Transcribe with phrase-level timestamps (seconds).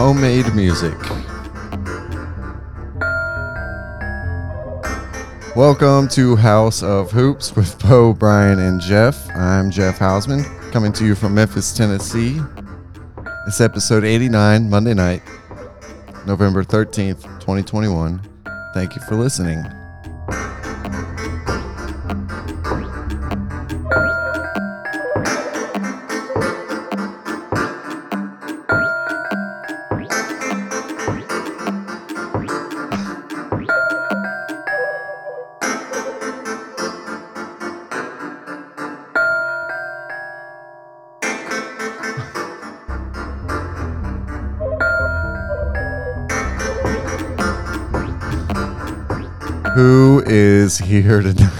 [0.00, 0.98] homemade music.
[5.54, 9.28] Welcome to House of Hoops with Bo, Brian, and Jeff.
[9.36, 12.40] I'm Jeff Hausman, coming to you from Memphis, Tennessee.
[13.46, 15.20] It's episode 89, Monday night,
[16.26, 18.22] November 13th, 2021.
[18.72, 19.62] Thank you for listening.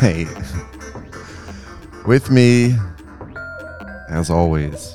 [0.01, 0.29] Tonight?
[2.07, 2.75] With me,
[4.09, 4.95] as always,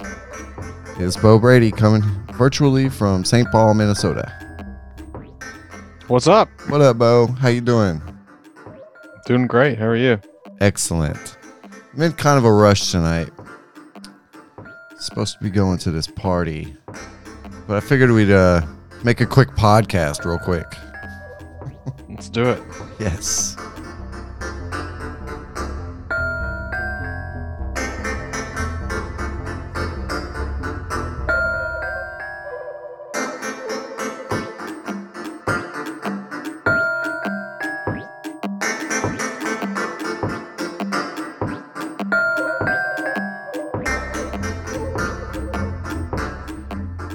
[1.00, 2.02] is Bo Brady coming
[2.34, 3.50] virtually from St.
[3.52, 4.31] Paul, Minnesota.
[6.08, 6.50] What's up?
[6.70, 7.28] What up, Bo?
[7.28, 8.02] How you doing?
[9.25, 9.78] Doing great.
[9.78, 10.20] How are you?
[10.62, 11.38] Excellent.
[11.94, 13.30] I'm in kind of a rush tonight.
[15.00, 16.75] Supposed to be going to this party,
[17.67, 18.66] but I figured we'd uh,
[19.03, 20.66] make a quick podcast real quick.
[22.09, 22.62] Let's do it.
[22.97, 23.55] Yes.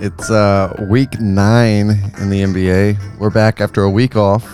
[0.02, 3.18] It's uh, week nine in the NBA.
[3.18, 4.50] We're back after a week off.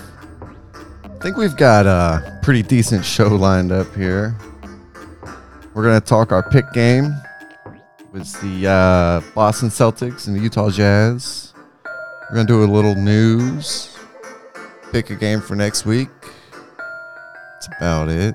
[1.05, 4.37] I think we've got a pretty decent show lined up here.
[5.73, 7.15] We're going to talk our pick game
[8.11, 11.55] with the uh, Boston Celtics and the Utah Jazz.
[11.85, 13.97] We're going to do a little news,
[14.91, 16.09] pick a game for next week.
[17.53, 18.35] That's about it.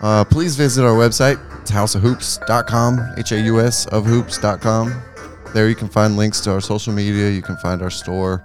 [0.00, 1.40] Uh, please visit our website.
[1.62, 5.09] It's houseofhoops.com, H A U S of hoops.com.
[5.52, 7.28] There you can find links to our social media.
[7.28, 8.44] You can find our store.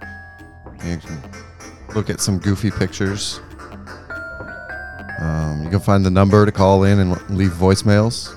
[0.84, 1.22] You can
[1.94, 3.40] look at some goofy pictures.
[5.20, 8.32] Um, you can find the number to call in and leave voicemails.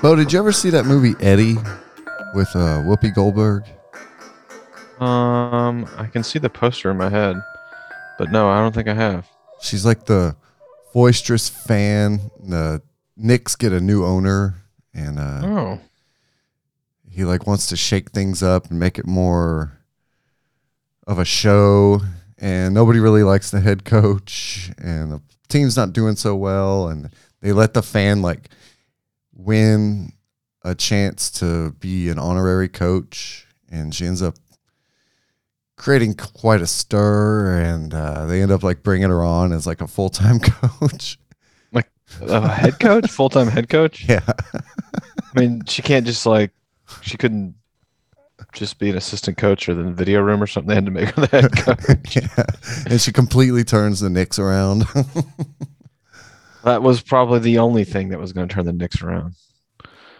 [0.00, 1.58] Bo, did you ever see that movie Eddie
[2.34, 3.64] with uh, Whoopi Goldberg?
[5.00, 7.36] Um, I can see the poster in my head,
[8.18, 9.28] but no, I don't think I have.
[9.60, 10.36] She's like the
[10.92, 12.30] boisterous fan.
[12.42, 12.82] The
[13.16, 14.62] Knicks get a new owner,
[14.94, 15.80] and uh, Oh,
[17.08, 19.78] he like wants to shake things up and make it more
[21.06, 22.00] of a show.
[22.40, 26.88] And nobody really likes the head coach, and the team's not doing so well.
[26.88, 27.10] And
[27.40, 28.50] they let the fan like
[29.32, 30.12] win
[30.68, 34.34] a chance to be an honorary coach, and she ends up
[35.76, 37.60] creating quite a stir.
[37.60, 41.18] And uh, they end up like bringing her on as like a full time coach.
[41.72, 41.90] Like
[42.20, 44.08] a head coach, full time head coach.
[44.08, 44.24] yeah.
[44.26, 46.52] I mean, she can't just like
[47.02, 47.54] she couldn't
[48.52, 50.68] just be an assistant coach or the video room or something.
[50.68, 52.16] They had to make her the head coach.
[52.16, 52.44] yeah.
[52.90, 54.82] And she completely turns the Knicks around.
[56.64, 59.34] that was probably the only thing that was going to turn the Knicks around.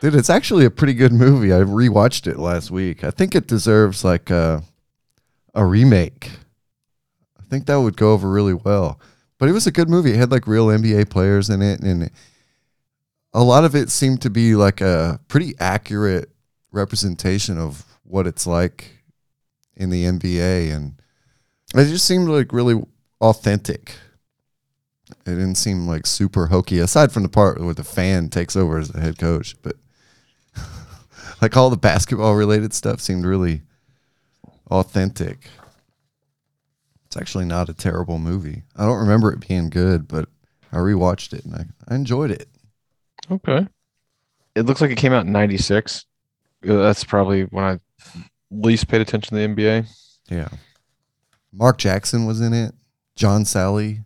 [0.01, 1.53] Dude, it's actually a pretty good movie.
[1.53, 3.03] I rewatched it last week.
[3.03, 4.63] I think it deserves like a,
[5.55, 6.31] a remake.
[7.37, 9.01] I think that would go over really well.
[9.39, 10.13] But it was a good movie.
[10.13, 12.11] It had like real NBA players in it, and
[13.33, 16.31] a lot of it seemed to be like a pretty accurate
[16.71, 19.05] representation of what it's like
[19.77, 21.01] in the NBA, and
[21.75, 22.81] it just seemed like really
[23.21, 23.97] authentic.
[25.27, 28.79] It didn't seem like super hokey, aside from the part where the fan takes over
[28.79, 29.57] as the head coach.
[29.63, 29.77] But
[31.41, 33.63] like all the basketball related stuff seemed really
[34.71, 35.49] authentic.
[37.07, 38.65] It's actually not a terrible movie.
[38.77, 40.29] I don't remember it being good, but
[40.73, 42.49] I rewatched it and I, I enjoyed it.
[43.31, 43.67] Okay.
[44.55, 46.05] It looks like it came out in '96.
[46.69, 47.79] Uh, that's probably when I
[48.51, 49.87] least paid attention to the NBA.
[50.31, 50.49] Yeah.
[51.53, 52.75] Mark Jackson was in it.
[53.17, 54.05] John Salley.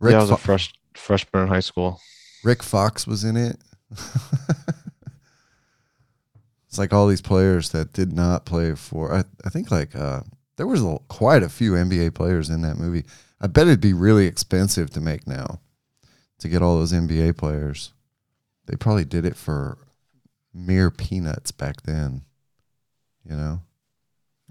[0.00, 2.00] Rick, yeah, I was a fresh freshman in high school.
[2.44, 3.56] Rick Fox was in it.
[6.78, 9.12] It's like all these players that did not play for.
[9.12, 10.20] I, I think like uh,
[10.58, 13.04] there was a, quite a few NBA players in that movie.
[13.40, 15.58] I bet it'd be really expensive to make now
[16.38, 17.92] to get all those NBA players.
[18.66, 19.78] They probably did it for
[20.54, 22.22] mere peanuts back then.
[23.28, 23.62] You know,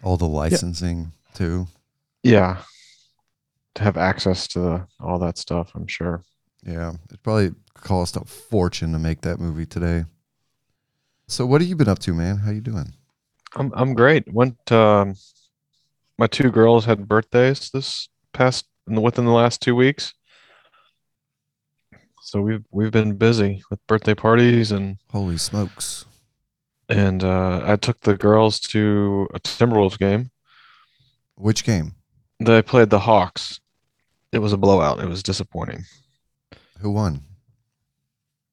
[0.03, 1.68] all the licensing too.
[2.23, 2.57] Yeah.
[3.75, 6.23] To have access to the, all that stuff, I'm sure.
[6.65, 10.03] Yeah, it probably cost a fortune to make that movie today.
[11.27, 12.38] So, what have you been up to, man?
[12.38, 12.94] How you doing?
[13.56, 14.31] I'm I'm great.
[14.31, 15.15] Went um
[16.18, 20.13] my two girls had birthdays this past within the last two weeks.
[22.21, 26.06] So we've we've been busy with birthday parties and Holy smokes!
[26.89, 30.31] and uh, I took the girls to a Timberwolves game.
[31.35, 31.95] Which game?
[32.39, 33.59] They played the Hawks.
[34.31, 35.00] It was a blowout.
[35.00, 35.85] It was disappointing.
[36.80, 37.23] Who won?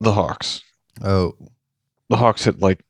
[0.00, 0.62] The Hawks.
[1.02, 1.34] Oh,
[2.14, 2.84] The Hawks hit like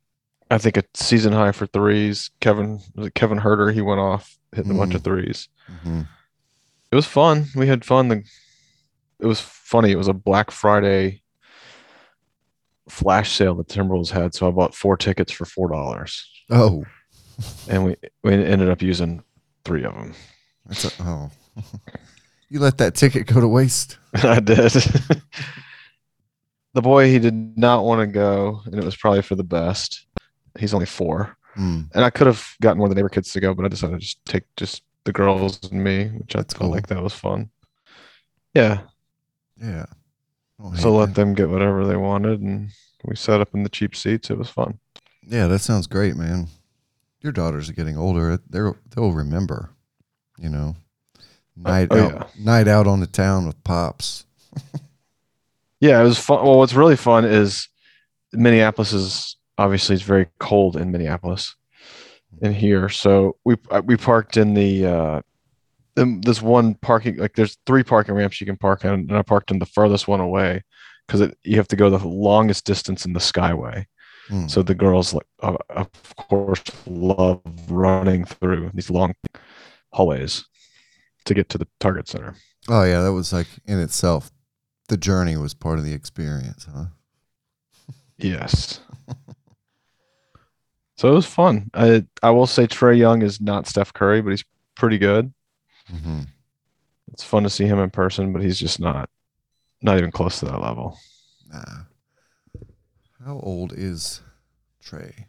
[0.51, 2.31] I think a season high for threes.
[2.41, 5.49] Kevin was it Kevin Huerter, he went off hitting a bunch of threes.
[5.83, 6.03] hmm
[6.93, 7.47] It was fun.
[7.57, 8.09] We had fun.
[8.09, 8.23] The,
[9.19, 9.93] it was funny.
[9.93, 11.23] It was a Black Friday
[12.87, 16.85] flash sale that Timberwolves had, so I bought four tickets for four dollars, oh,
[17.71, 19.25] and we we ended up using
[19.65, 20.13] three of them.
[20.67, 21.31] that's a, oh.
[22.51, 23.97] you let that ticket go to waste.
[24.23, 24.71] I did.
[26.75, 30.07] The boy he did not want to go, and it was probably for the best.
[30.59, 31.83] He's only four, Hmm.
[31.95, 33.95] and I could have gotten one of the neighbor kids to go, but I decided
[33.95, 36.71] to just take just the girls and me, which I felt cool.
[36.71, 37.51] like that was fun.
[38.55, 38.81] Yeah,
[39.61, 39.87] Yeah.
[40.61, 42.71] Oh, so let them get whatever they wanted, and
[43.05, 44.31] we sat up in the cheap seats.
[44.31, 44.79] It was fun.
[45.27, 46.47] Yeah, that sounds great, man.
[47.21, 48.39] Your daughters are getting older.
[48.49, 49.71] They're they'll remember.
[50.39, 50.77] You know,
[51.57, 52.45] night oh, out, yeah.
[52.45, 54.27] night out on the town with pops.
[55.85, 56.43] Yeah, it was fun.
[56.43, 57.69] Well, what's really fun is
[58.33, 61.55] Minneapolis is obviously it's very cold in Minneapolis
[62.41, 62.89] in here.
[62.89, 65.21] So we uh, we parked in the uh
[65.99, 69.21] in this one parking like there's three parking ramps you can park on, and I
[69.21, 70.63] parked in the furthest one away
[71.07, 73.85] because you have to go the longest distance in the Skyway.
[74.29, 74.47] Hmm.
[74.47, 79.15] So the girls like uh, of course love running through these long
[79.93, 80.47] hallways
[81.27, 82.37] to get to the Target Center.
[82.71, 84.31] Oh yeah, that was like in itself.
[84.89, 86.87] The journey was part of the experience, huh?
[88.19, 88.81] Yes.
[90.97, 91.71] so it was fun.
[91.75, 94.45] I I will say Trae Young is not Steph Curry, but he's
[94.77, 95.33] pretty good.
[95.89, 96.21] hmm
[97.13, 99.09] It's fun to see him in person, but he's just not
[99.83, 100.97] not even close to that level.
[101.53, 101.83] Nah.
[103.25, 104.21] How old is
[104.85, 105.27] Trae?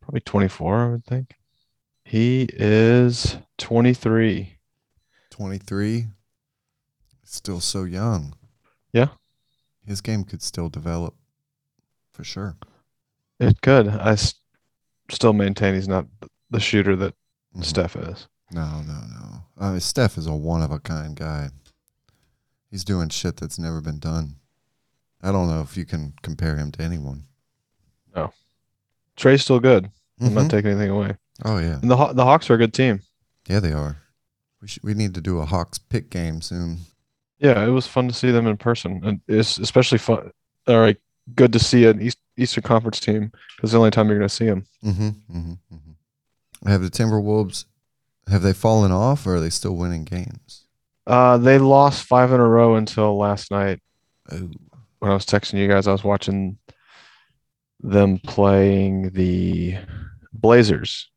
[0.00, 1.34] Probably 24, I would think.
[2.04, 4.56] He is 23.
[5.30, 6.06] Twenty three.
[7.24, 8.34] Still so young.
[8.92, 9.08] Yeah.
[9.86, 11.14] His game could still develop,
[12.12, 12.56] for sure.
[13.40, 13.88] It could.
[13.88, 14.34] I s-
[15.10, 16.06] still maintain he's not
[16.50, 17.14] the shooter that
[17.56, 17.64] Mhm.
[17.64, 18.26] Steph is.
[18.50, 19.44] No, no, no.
[19.58, 21.50] I mean, Steph is a one of a kind guy.
[22.70, 24.36] He's doing shit that's never been done.
[25.22, 27.24] I don't know if you can compare him to anyone.
[28.14, 28.32] No.
[29.16, 29.90] Trae's still good.
[30.20, 30.34] I'm Mhm.
[30.34, 31.16] not taking anything away.
[31.44, 33.02] oh yeah, And the Haw- the Hawks are a good team.
[33.46, 34.02] yeah, they are.
[34.60, 36.80] We should, we need to do a Hawks pick game soon.
[37.38, 40.32] Yeah, it was fun to see them in person, and it's especially fun.
[40.66, 40.96] All right,
[41.34, 44.34] good to see an East, Eastern Conference team because the only time you're going to
[44.34, 44.64] see them.
[44.84, 46.68] Mm-hmm, mm-hmm, mm-hmm.
[46.68, 47.64] Have the Timberwolves?
[48.28, 50.64] Have they fallen off, or are they still winning games?
[51.06, 53.80] Uh, they lost five in a row until last night
[54.30, 54.50] Oh,
[54.98, 55.86] when I was texting you guys.
[55.86, 56.58] I was watching
[57.80, 59.78] them playing the
[60.32, 61.08] Blazers,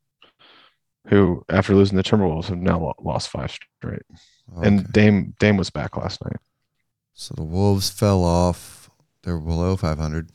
[1.08, 4.02] who after losing the Timberwolves have now lost five straight.
[4.58, 4.66] Okay.
[4.68, 6.36] And Dame Dame was back last night.
[7.14, 8.90] so the Wolves fell off.
[9.22, 10.30] They're below 500,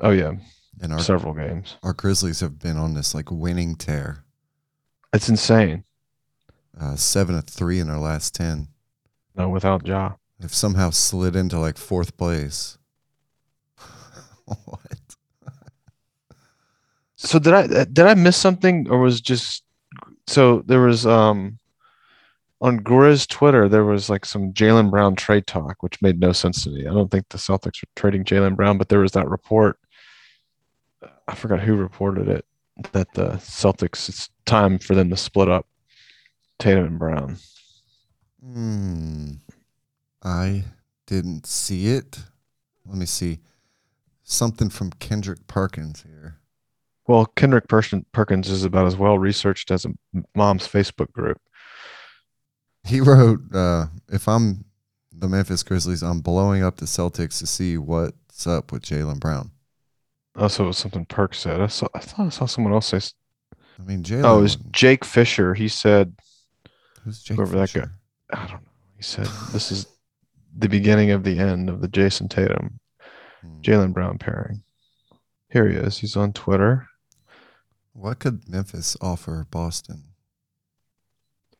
[0.00, 0.32] Oh yeah,
[0.80, 1.76] and our several games.
[1.82, 4.24] our Grizzlies have been on this like winning tear.
[5.12, 5.84] It's insane.
[6.80, 8.68] Uh, seven of three in their last ten.
[9.34, 10.12] No, without Ja.
[10.38, 12.78] They've somehow slid into like fourth place.
[14.44, 14.80] what?
[17.16, 19.62] So did I did I miss something or was just
[20.26, 21.58] so there was um
[22.60, 26.64] on Grizz Twitter there was like some Jaylen Brown trade talk which made no sense
[26.64, 26.86] to me.
[26.86, 29.78] I don't think the Celtics are trading Jaylen Brown, but there was that report.
[31.26, 32.44] I forgot who reported it
[32.92, 35.66] that the Celtics it's time for them to split up
[36.58, 37.36] Tatum and Brown.
[38.42, 39.32] Hmm.
[40.22, 40.64] I
[41.06, 42.18] didn't see it.
[42.86, 43.40] Let me see.
[44.22, 46.38] Something from Kendrick Perkins here.
[47.06, 49.90] Well, Kendrick Perkins is about as well researched as a
[50.36, 51.40] mom's Facebook group.
[52.84, 54.64] He wrote, uh, if I'm
[55.12, 59.50] the Memphis Grizzlies, I'm blowing up the Celtics to see what's up with Jaylen Brown.
[60.36, 61.60] Also, it was something Perk said.
[61.60, 61.88] I saw.
[61.94, 63.00] I thought I saw someone else say.
[63.78, 64.24] I mean, Jaylen.
[64.24, 65.54] Oh, it was Jake Fischer.
[65.54, 66.14] He said,
[67.04, 67.88] who's Jake whoever that guy-
[68.32, 68.70] I don't know.
[68.96, 69.86] He said this is
[70.56, 72.78] the beginning of the end of the Jayson Tatum
[73.42, 73.60] Hmm.
[73.62, 74.62] Jaylen Brown pairing.
[75.50, 75.98] Here he is.
[75.98, 76.86] He's on Twitter.
[77.94, 80.04] What could Memphis offer Boston?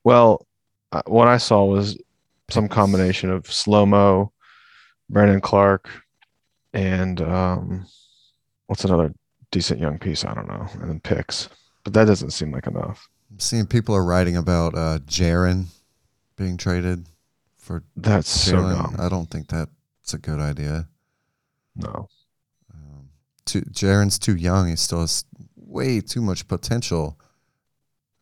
[0.04, 0.46] Well,
[0.92, 1.98] uh, what I saw was
[2.50, 4.32] some combination of slow mo,
[5.08, 5.88] Brandon Clarke,
[6.72, 7.86] and um,
[8.66, 9.12] what's another
[9.50, 10.24] decent young piece?
[10.24, 11.48] I don't know, and then picks.
[11.84, 13.08] But that doesn't seem like enough.
[13.30, 15.66] I'm seeing people are writing about uh, Jaren
[16.36, 17.06] being traded
[17.56, 18.96] for That's so dumb.
[18.98, 20.88] I don't think that's a good idea.
[21.76, 22.08] No.
[22.72, 23.10] Um,
[23.44, 24.68] too, Jaren's too young.
[24.68, 25.24] He still has
[25.56, 27.18] way too much potential.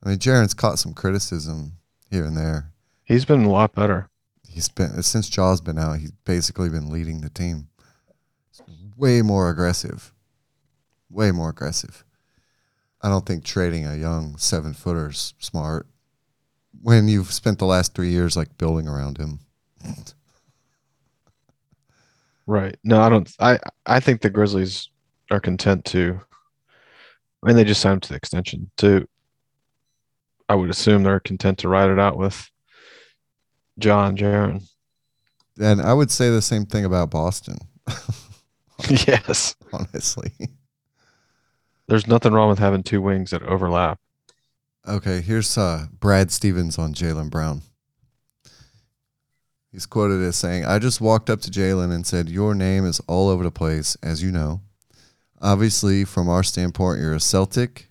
[0.03, 1.79] I mean, Jaren's caught some criticism
[2.11, 2.73] here and there.
[3.05, 4.09] He's been a lot better.
[4.49, 5.99] He's been since Ja's been out.
[5.99, 7.69] He's basically been leading the team.
[8.97, 10.13] Way more aggressive.
[11.11, 12.05] Way more aggressive.
[13.01, 15.87] I don't think trading a young seven footer's smart
[16.83, 19.41] when you've spent the last three years like building around him.
[22.47, 22.77] Right.
[22.83, 23.31] No, I don't.
[23.39, 24.89] I I think the Grizzlies
[25.31, 26.21] are content to.
[27.43, 28.71] I mean, they just signed him to the extension.
[28.79, 29.07] To,
[30.49, 32.51] I would assume they're content to ride it out with
[33.79, 34.63] John Jaren.
[35.61, 37.59] And I would say the same thing about Boston,
[38.89, 39.57] yes.
[39.73, 40.33] honestly.
[41.89, 43.99] There's nothing wrong with having two wings that overlap.
[44.87, 47.63] Okay, here's uh, Brad Stevens on Jaylen Brown.
[49.73, 53.01] He's quoted as saying, I just walked up to Jaylen and said, Your name is
[53.07, 54.63] all over the place, as you know.
[55.41, 57.88] Obviously, from our standpoint, you're a Celtic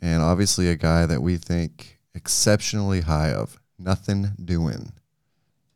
[0.00, 3.58] and obviously a guy that we think exceptionally high of.
[3.78, 4.92] Nothing doing.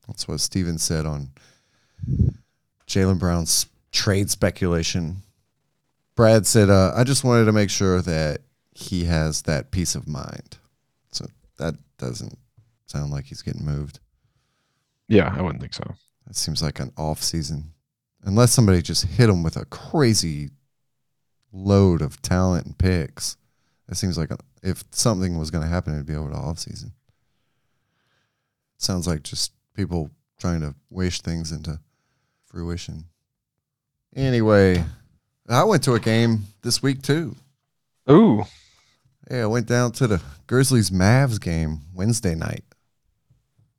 [0.06, 1.30] That's what Stevens said on
[2.86, 5.22] Jaylen Brown's trade speculation.
[6.14, 10.06] Brad said, uh, I just wanted to make sure that he has that peace of
[10.06, 10.58] mind.
[11.12, 11.26] So
[11.58, 12.38] that doesn't
[12.86, 14.00] sound like he's getting moved.
[15.08, 15.94] Yeah, I wouldn't think so.
[16.26, 17.72] That seems like an off season.
[18.22, 20.50] Unless somebody just hit him with a crazy
[21.52, 23.36] load of talent and picks.
[23.88, 24.30] It seems like
[24.62, 26.92] if something was going to happen, it'd be over the off season.
[28.78, 31.78] Sounds like just people trying to wish things into
[32.46, 33.04] fruition.
[34.16, 34.84] Anyway,
[35.48, 37.36] I went to a game this week too.
[38.10, 38.44] Ooh,
[39.30, 42.64] Yeah, I went down to the Grizzlies Mavs game Wednesday night.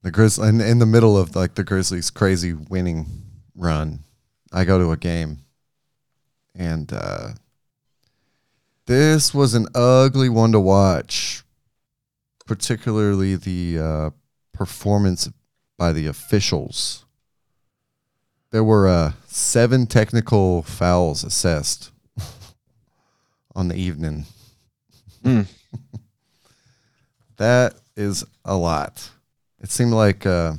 [0.02, 3.08] The Grizz in, in the middle of like the Grizzlies' crazy winning
[3.56, 4.00] run.
[4.52, 5.40] I go to a game,
[6.54, 7.30] and uh,
[8.88, 11.44] this was an ugly one to watch.
[12.46, 14.10] Particularly the uh,
[14.54, 15.30] performance
[15.78, 17.06] by the officials.
[18.52, 21.92] There were uh, seven technical fouls assessed
[23.56, 24.26] on the evening.
[25.24, 25.48] Mm.
[27.38, 29.10] that is a lot.
[29.60, 30.54] It seemed like uh,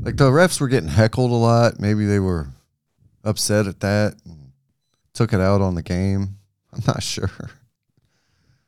[0.00, 1.78] like the refs were getting heckled a lot.
[1.78, 2.48] Maybe they were
[3.22, 4.52] upset at that and
[5.12, 6.37] took it out on the game.
[6.72, 7.30] I'm not sure.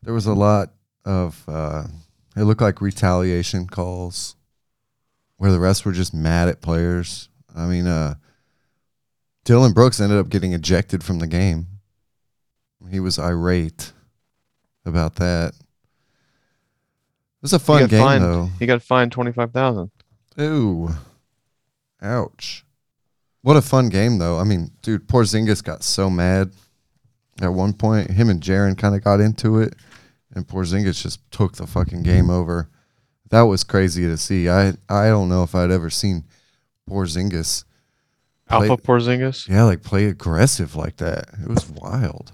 [0.02, 0.72] There was a lot
[1.04, 1.84] of uh,
[2.36, 4.36] it looked like retaliation calls
[5.36, 7.28] where the refs were just mad at players.
[7.54, 8.14] I mean, uh,
[9.44, 11.66] Dillon Brooks ended up getting ejected from the game.
[12.90, 13.92] He was irate
[14.84, 15.52] about that.
[15.52, 18.24] It was a fun game fined.
[18.24, 18.48] though.
[18.58, 19.90] he got fined twenty five thousand.
[20.40, 20.90] Ooh.
[22.02, 22.64] Ouch.
[23.42, 24.38] What a fun game though.
[24.38, 26.52] I mean, dude, Porzingis got so mad
[27.40, 28.10] at one point.
[28.10, 29.74] Him and Jaren kind of got into it,
[30.34, 32.30] and Porzingis just took the fucking game mm-hmm.
[32.30, 32.68] over.
[33.30, 34.48] That was crazy to see.
[34.48, 36.24] I I don't know if I'd ever seen
[36.88, 37.64] Porzingis
[38.48, 39.48] play- Alpha Porzingis.
[39.48, 41.28] yeah, like play aggressive like that.
[41.42, 42.32] It was wild.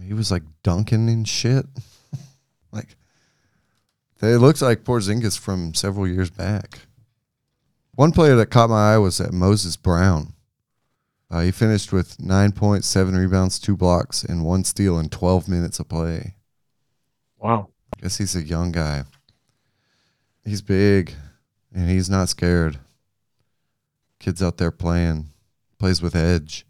[0.00, 1.66] He was like dunking and shit.
[2.72, 2.96] like
[4.22, 6.80] it looks like Porzingis from several years back.
[7.96, 10.34] One player that caught my eye was that Moses Brown.
[11.30, 15.48] Uh, he finished with nine points, seven rebounds, two blocks, and one steal in 12
[15.48, 16.36] minutes of play.
[17.38, 17.68] Wow.
[17.96, 19.04] I guess he's a young guy.
[20.44, 21.14] He's big,
[21.74, 22.78] and he's not scared.
[24.20, 25.30] Kids out there playing,
[25.78, 26.64] plays with edge.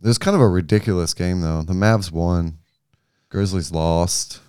[0.00, 1.62] It was kind of a ridiculous game, though.
[1.62, 2.58] The Mavs won,
[3.28, 4.40] Grizzlies lost.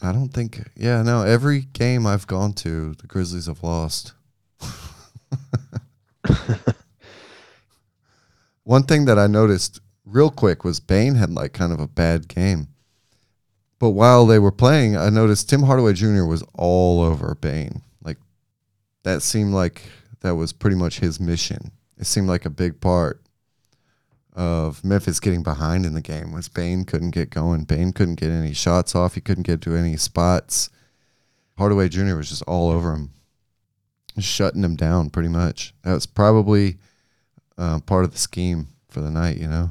[0.00, 4.14] I don't think, yeah, no, every game I've gone to, the Grizzlies have lost.
[8.68, 12.28] One thing that I noticed real quick was Bane had like kind of a bad
[12.28, 12.68] game.
[13.78, 16.24] But while they were playing, I noticed Tim Hardaway Jr.
[16.24, 17.80] was all over Bane.
[18.02, 18.18] Like
[19.04, 19.84] that seemed like
[20.20, 21.72] that was pretty much his mission.
[21.96, 23.22] It seemed like a big part
[24.34, 27.64] of Memphis getting behind in the game was Bane couldn't get going.
[27.64, 29.14] Bane couldn't get any shots off.
[29.14, 30.68] He couldn't get to any spots.
[31.56, 32.16] Hardaway Jr.
[32.16, 33.12] was just all over him,
[34.18, 35.72] shutting him down pretty much.
[35.84, 36.76] That was probably
[37.58, 39.70] uh, part of the scheme for the night, you know?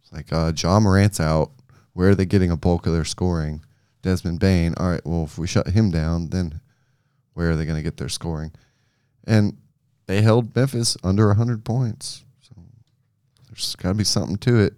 [0.00, 1.50] It's like uh, John Morant's out.
[1.92, 3.62] Where are they getting a bulk of their scoring?
[4.00, 4.74] Desmond Bane.
[4.78, 6.60] All right, well, if we shut him down, then
[7.34, 8.52] where are they going to get their scoring?
[9.24, 9.58] And
[10.06, 12.24] they held Memphis under 100 points.
[12.40, 12.54] So
[13.48, 14.74] there's got to be something to it.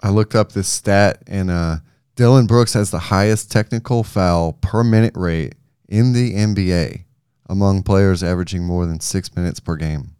[0.00, 1.76] I looked up this stat, and uh,
[2.14, 5.54] Dillon Brooks has the highest technical foul per minute rate
[5.88, 7.04] in the NBA
[7.48, 10.14] among players averaging more than six minutes per game.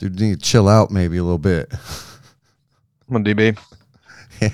[0.00, 1.70] Dude, you need to chill out maybe a little bit.
[3.06, 3.58] I'm on DB.
[4.40, 4.50] yeah.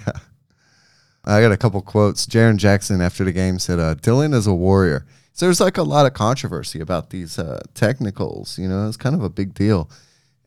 [1.25, 2.27] I got a couple quotes.
[2.27, 5.07] Jaren Jackson after the game said, uh, Dillon is a warrior.
[5.33, 8.59] So there's like a lot of controversy about these uh, technicals.
[8.59, 9.89] You know, it's kind of a big deal.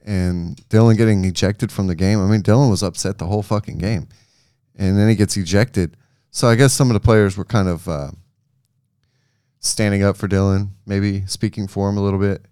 [0.04, 2.20] And Dillon getting ejected from the game.
[2.22, 4.10] I mean, Dillon was upset the whole fucking game.
[4.76, 5.96] And then he gets ejected.
[6.30, 8.12] So I guess some of the players were kind of uh,
[9.62, 12.44] standing up for Dillon, maybe speaking for him a little bit.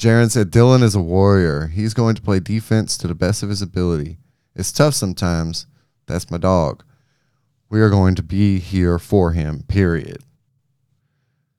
[0.00, 1.66] Jaren said, Dillon is a warrior.
[1.66, 4.16] He's going to play defense to the best of his ability.
[4.54, 5.66] It's tough sometimes.
[6.06, 6.82] That's my dog.
[7.68, 10.24] We are going to be here for him, period.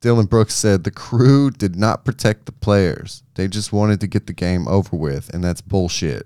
[0.01, 3.21] Dillon Brooks said the crew did not protect the players.
[3.35, 6.25] They just wanted to get the game over with, and that's bullshit.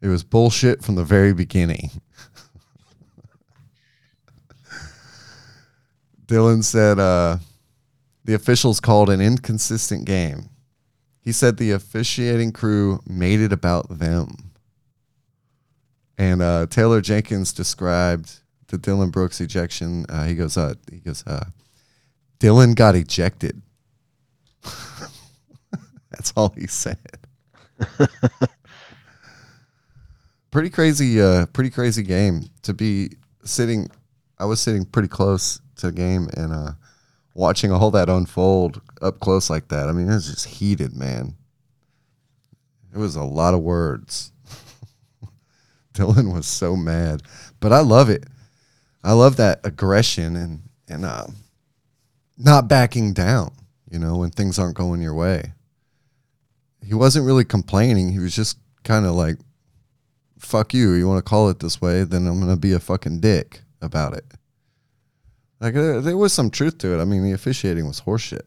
[0.00, 1.90] It was bullshit from the very beginning.
[6.26, 7.38] Dillon said uh,
[8.24, 10.50] the officials called an inconsistent game.
[11.24, 14.52] He said the officiating crew made it about them.
[16.18, 20.04] And uh, Taylor Jenkins described the Dillon Brooks ejection.
[20.08, 21.46] Uh, he goes, uh, he goes, uh,
[22.38, 23.62] Dillon got ejected.
[26.10, 26.98] That's all he said.
[30.50, 33.12] pretty crazy, uh, pretty crazy game to be
[33.44, 33.90] sitting.
[34.38, 36.72] I was sitting pretty close to the game and uh,
[37.32, 39.88] watching all that unfold up close like that.
[39.88, 41.34] I mean, it was just heated, man.
[42.92, 44.32] It was a lot of words.
[45.92, 47.22] Dillon was so mad,
[47.60, 48.24] but I love it.
[49.02, 51.26] I love that aggression and and uh,
[52.38, 53.52] not backing down.
[53.90, 55.52] You know, when things aren't going your way.
[56.84, 58.10] He wasn't really complaining.
[58.12, 59.36] He was just kind of like,
[60.38, 60.92] "Fuck you.
[60.92, 62.04] You want to call it this way?
[62.04, 64.24] Then I'm gonna be a fucking dick about it."
[65.60, 67.00] Like there, there was some truth to it.
[67.00, 68.42] I mean, the officiating was horseshit.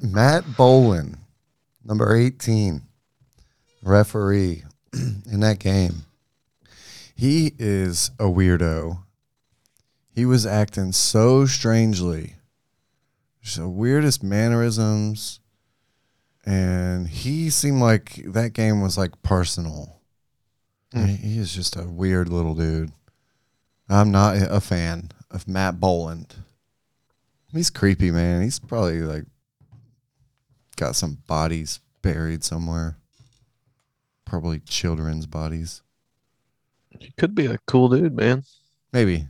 [0.00, 1.18] Matt Boland,
[1.84, 2.82] number 18,
[3.82, 6.04] referee in that game.
[7.14, 8.98] He is a weirdo.
[10.14, 12.34] He was acting so strangely.
[13.42, 15.40] Just the weirdest mannerisms.
[16.46, 20.00] And he seemed like that game was like personal.
[20.92, 21.18] Mm.
[21.18, 22.92] He is just a weird little dude.
[23.88, 26.34] I'm not a fan of Matt Boland.
[27.52, 28.42] He's creepy, man.
[28.42, 29.24] He's probably like
[30.76, 32.98] got some bodies buried somewhere.
[34.24, 35.82] Probably children's bodies.
[36.98, 38.44] He could be a cool dude, man.
[38.92, 39.26] Maybe.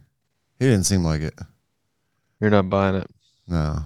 [0.59, 1.39] He didn't seem like it.
[2.41, 3.11] You're not buying it.
[3.47, 3.85] No.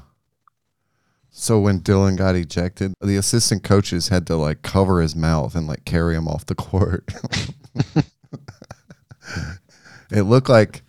[1.31, 5.69] So when Dillon got ejected, the assistant coaches had to like cover his mouth and
[5.69, 7.13] like carry him off the court.
[10.11, 10.83] it looked like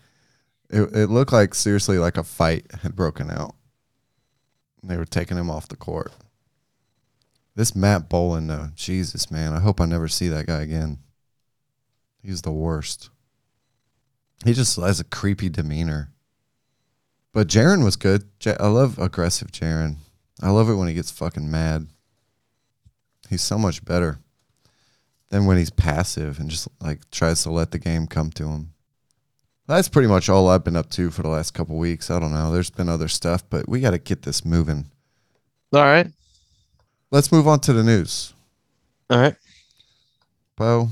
[0.70, 3.56] it, it looked like seriously like a fight had broken out.
[4.82, 6.12] They were taking him off the court.
[7.60, 11.00] This Matt Boland though, Jesus man, I hope I never see that guy again.
[12.24, 13.10] He's the worst.
[14.46, 16.10] He just has a creepy demeanor.
[17.34, 18.30] But Jaren was good.
[18.46, 19.98] I love aggressive Jaren.
[20.42, 21.88] I love it when he gets fucking mad.
[23.30, 24.20] He's so much better
[25.28, 28.72] than when he's passive and just like tries to let the game come to him.
[29.68, 32.10] That's pretty much all I've been up to for the last couple weeks.
[32.10, 32.54] I don't know.
[32.54, 34.90] There's been other stuff, but we got to get this moving.
[35.74, 36.10] All right.
[37.12, 38.34] Let's move on to the news.
[39.10, 39.36] All right.
[40.56, 40.90] Bo,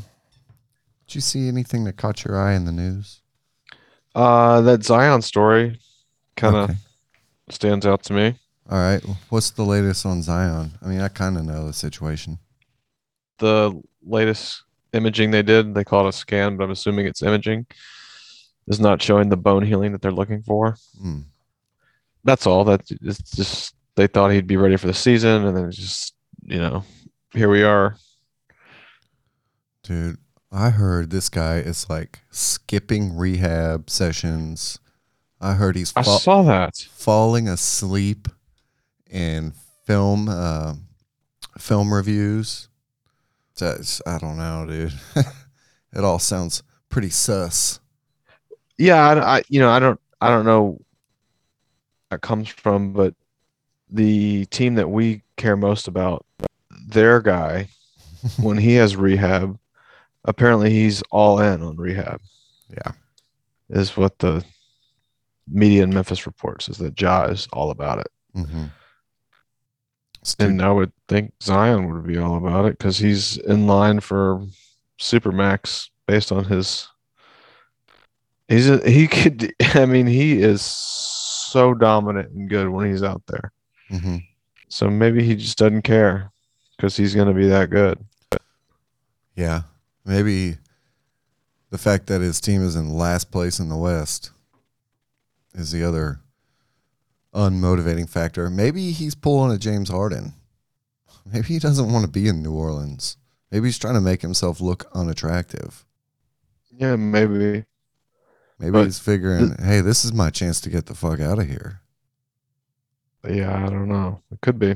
[1.07, 3.21] did you see anything that caught your eye in the news?
[4.15, 5.79] Uh, that Zion story
[6.35, 6.79] kind of Okay.
[7.49, 8.35] stands out to me.
[8.69, 9.01] All right.
[9.29, 10.71] What's the latest on Zion?
[10.81, 12.39] I mean, I kind of know the situation.
[13.37, 17.67] The latest imaging they did, they call it a scan, but I'm assuming it's imaging,
[18.67, 20.77] is not showing the bone healing that they're looking for.
[20.99, 21.19] Hmm.
[22.23, 22.63] That's all.
[22.63, 26.59] That it's just they thought he'd be ready for the season, and then just you
[26.59, 26.83] know,
[27.33, 27.97] here we are.
[29.83, 30.19] Dude,
[30.51, 34.79] I heard this guy is like skipping rehab sessions.
[35.41, 36.77] I heard he's I saw that.
[36.91, 38.27] falling asleep
[39.09, 39.53] in
[39.85, 40.75] film uh,
[41.57, 42.69] film reviews.
[43.57, 44.93] That's, I don't know, dude.
[45.15, 47.79] it all sounds pretty sus.
[48.77, 50.79] Yeah, I, I you know I don't I don't know
[52.11, 53.15] that comes from, but
[53.89, 56.25] the team that we care most about,
[56.87, 57.69] their guy,
[58.39, 59.57] when he has rehab,
[60.25, 62.21] apparently he's all in on rehab.
[62.69, 62.91] Yeah.
[63.69, 64.43] Is what the
[65.47, 68.11] media in Memphis reports is that Ja is all about it.
[68.35, 68.65] Mm-hmm.
[70.39, 74.45] And I would think Zion would be all about it because he's in line for
[74.99, 76.87] Supermax based on his.
[78.49, 79.53] He's a, he could.
[79.73, 83.53] I mean, he is so dominant and good when he's out there.
[83.89, 84.17] Hmm
[84.69, 86.31] So maybe he just doesn't care
[86.75, 87.99] because he's going to be that good.
[89.35, 89.61] Yeah.
[90.05, 90.57] Maybe
[91.69, 94.31] the fact that his team is in last place in the West
[95.53, 96.19] is the other
[97.33, 98.49] unmotivating factor.
[98.49, 100.33] Maybe he's pulling a James Harden.
[101.25, 103.17] Maybe he doesn't want to be in New Orleans.
[103.51, 105.85] Maybe he's trying to make himself look unattractive.
[106.71, 107.65] Yeah, maybe.
[108.59, 111.47] Maybe But he's figuring, hey, this is my chance to get the fuck out of
[111.47, 111.81] here.
[113.29, 114.21] Yeah, I don't know.
[114.31, 114.75] It could be.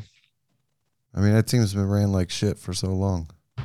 [1.14, 3.30] I mean, that team's been ran like shit for so long.
[3.58, 3.64] You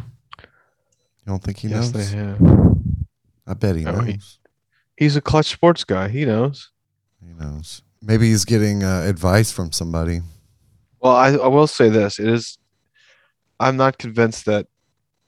[1.32, 2.10] don't think he yes, knows?
[2.10, 2.40] they have.
[3.46, 4.06] I bet he No, knows.
[4.06, 4.20] he-
[4.96, 6.08] He's a Klutch Sports guy.
[6.08, 6.70] He knows.
[7.20, 7.82] He knows.
[8.00, 10.20] Maybe he's getting uh, advice from somebody.
[11.00, 12.56] Well, I, I will say this: it is.
[13.60, 14.66] I'm not convinced that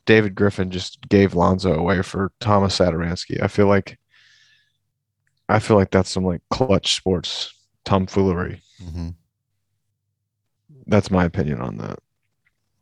[0.07, 3.42] David Griffin just gave Lonzo away for Tomas Satoransky.
[3.42, 3.99] I feel like.
[5.51, 7.53] I feel like that's some like Klutch Sports
[7.85, 8.62] tomfoolery.
[8.83, 9.11] hmm
[10.88, 11.98] That's my opinion on that.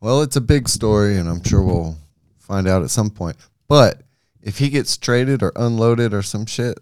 [0.00, 1.96] Well, it's a big story, and I'm sure we'll
[2.38, 3.36] find out at some point.
[3.68, 4.02] But
[4.42, 6.78] if he gets traded or unloaded or some shit,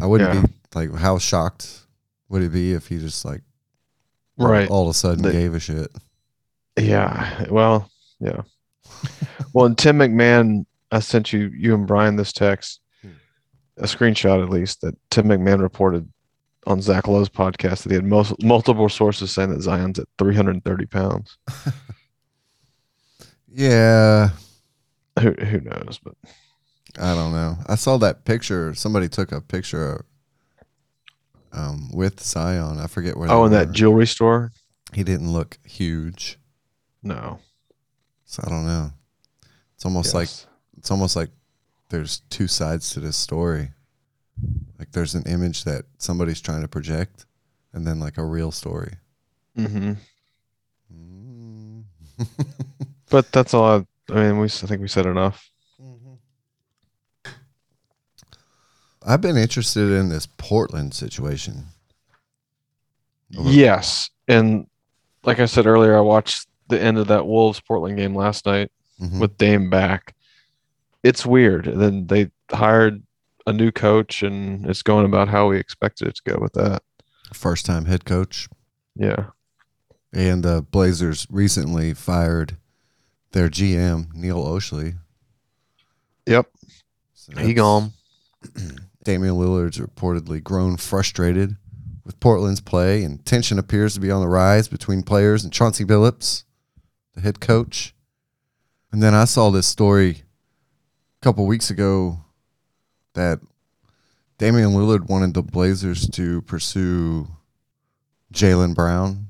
[0.00, 0.42] I wouldn't Yeah.
[0.42, 1.80] be like, how shocked
[2.28, 3.42] would it be if he just like
[4.38, 4.70] Right.
[4.70, 5.90] all of a sudden The- gave a shit?
[6.78, 7.46] Yeah.
[7.50, 7.90] Well,
[8.20, 8.42] yeah.
[9.52, 13.08] well, and Tim McMahon, I sent you, you and Brian this text, hmm.
[13.78, 16.08] a screenshot at least, that Tim McMahon reported
[16.66, 20.86] on Zach Lowe's podcast that he had most, multiple sources saying that Zion's at 330
[20.86, 21.38] pounds.
[23.52, 24.30] Yeah,
[25.18, 25.98] Who, who knows?
[26.02, 26.14] But
[27.00, 27.56] I don't know.
[27.66, 28.74] I saw that picture.
[28.74, 30.04] Somebody took a picture
[31.52, 32.78] um, with Zion.
[32.78, 33.30] I forget where.
[33.30, 34.52] oh, in that jewelry store?
[34.92, 36.38] he didn't look huge,
[37.02, 37.38] No.
[38.24, 38.90] so I don't know.
[39.74, 40.28] It's almost like
[40.78, 41.30] it's almost like
[41.90, 43.70] there's two sides to this story.
[44.78, 47.26] Like there's an image that somebody's trying to project,
[47.72, 48.94] and then like a real story.
[49.56, 49.96] Mhm.
[50.92, 51.84] Mm.
[53.10, 53.64] But that's all.
[53.64, 54.44] I, I mean, we.
[54.44, 55.50] I think we said enough.
[59.06, 61.64] I've been interested in this Portland situation.
[63.36, 64.66] Over- Yes, and
[65.24, 68.70] like I said earlier, I watched the end of that Wolves Portland game last night.
[69.00, 69.18] Mhm.
[69.18, 70.14] with Dame back.
[71.02, 71.66] It's weird.
[71.66, 73.02] And then they hired
[73.50, 76.82] a new coach, and it's going about how we expected it to go with that.
[77.34, 78.48] First time head coach,
[78.96, 79.26] Yeah.
[80.12, 82.56] and the Blazers recently fired
[83.32, 84.96] their GM Neil Olshey.
[86.26, 86.50] Yep.
[87.14, 87.92] So He gone.
[89.04, 91.56] Damian Lillard's reportedly grown frustrated
[92.04, 95.84] with Portland's play, and tension appears to be on the rise between players and Chauncey
[95.84, 96.44] Billups,
[97.14, 97.94] the head coach.
[98.92, 100.22] And then I saw this story
[101.20, 102.24] a couple weeks ago
[103.14, 103.40] that
[104.38, 107.28] Damian Lillard wanted the Blazers to pursue
[108.32, 109.26] Jalen Brown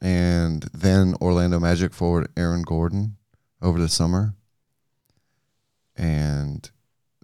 [0.00, 3.16] and then Orlando Magic forward Aaron Gordon
[3.60, 4.34] over the summer.
[5.96, 6.68] And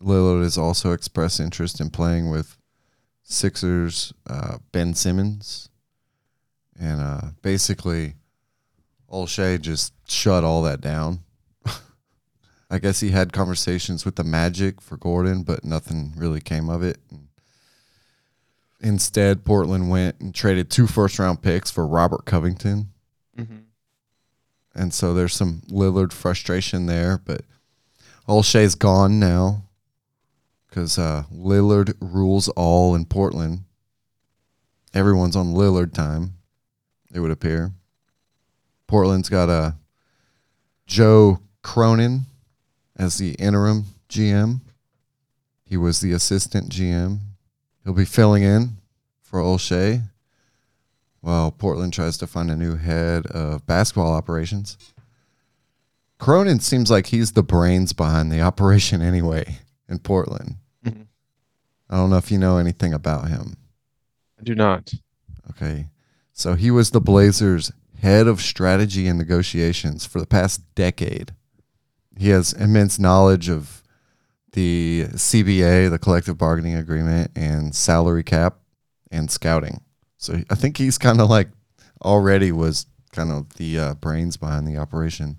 [0.00, 2.56] Lillard has also expressed interest in playing with
[3.24, 5.68] Sixers uh, Ben Simmons,
[6.80, 8.14] and uh, basically,
[9.12, 11.20] Olshey just shut all that down.
[12.70, 16.82] I guess he had conversations with the Magic for Gordon, but nothing really came of
[16.82, 16.98] it.
[18.80, 22.88] Instead, Portland went and traded two first round picks for Robert Covington.
[24.74, 27.40] And so there's some Lillard frustration there, but
[28.28, 29.64] Olshey's gone now
[30.68, 33.64] because uh, Lillard rules all in Portland.
[34.94, 36.34] Everyone's on Lillard time,
[37.12, 37.72] it would appear.
[38.86, 39.72] Portland's got uh,
[40.86, 42.26] Joe Cronin
[42.98, 44.60] as the interim GM.
[45.64, 47.20] He was the assistant GM.
[47.84, 48.78] He'll be filling in
[49.22, 50.02] for Olshey
[51.20, 54.76] while Portland tries to find a new head of basketball operations.
[56.18, 59.58] Cronin seems like he's the brains behind the operation anyway
[59.88, 60.56] in Portland.
[60.84, 61.06] Mhm.
[61.90, 63.56] I don't know if you know anything about him.
[64.38, 64.92] I do not.
[65.50, 65.86] Okay.
[66.32, 71.32] So he was the Blazers' head of strategy and negotiations for the past decade.
[72.16, 73.82] He has immense knowledge of
[74.52, 78.58] the CBA, the collective bargaining agreement, and salary cap
[79.10, 79.82] and scouting.
[80.16, 81.48] So I think he's kind of like
[82.02, 85.38] already was kind of the uh, brains behind the operation.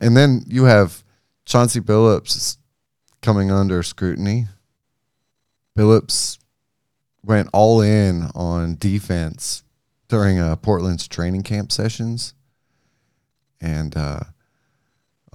[0.00, 1.04] And then you have
[1.44, 2.58] Chauncey Billups
[3.20, 4.46] coming under scrutiny.
[5.76, 6.38] Billups
[7.24, 9.62] went all in on defense
[10.08, 12.34] during uh, Portland's training camp sessions.
[13.60, 14.20] And uh,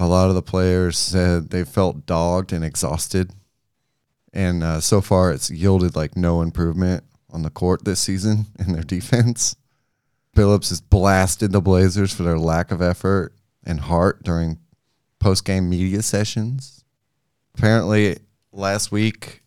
[0.03, 3.31] a lot of the players said they felt dogged and exhausted.
[4.33, 8.73] And uh, so far, it's yielded like no improvement on the court this season in
[8.73, 9.55] their defense.
[10.35, 14.59] Billups has blasted the Blazers for their lack of effort and heart during
[15.19, 16.83] post game media sessions.
[17.55, 18.17] Apparently,
[18.51, 19.43] last week,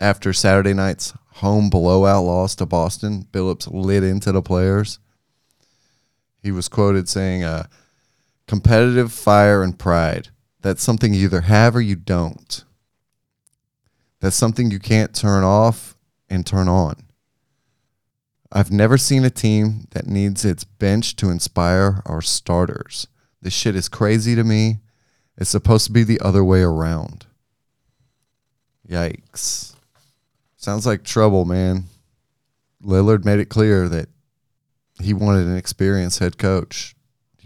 [0.00, 4.98] after Saturday night's home blowout loss to Boston, Billups lit into the players.
[6.42, 7.68] He was quoted saying, uh,
[8.46, 10.28] competitive fire and pride.
[10.60, 12.64] That's something you either have or you don't.
[14.20, 15.96] That's something you can't turn off
[16.28, 17.04] and turn on.
[18.50, 23.06] I've never seen a team that needs its bench to inspire our starters.
[23.42, 24.78] This shit is crazy to me.
[25.36, 27.26] It's supposed to be the other way around.
[28.88, 29.74] Yikes.
[30.56, 31.84] Sounds like trouble, man.
[32.82, 34.08] Lillard made it clear that
[35.00, 36.95] he wanted an experienced head coach.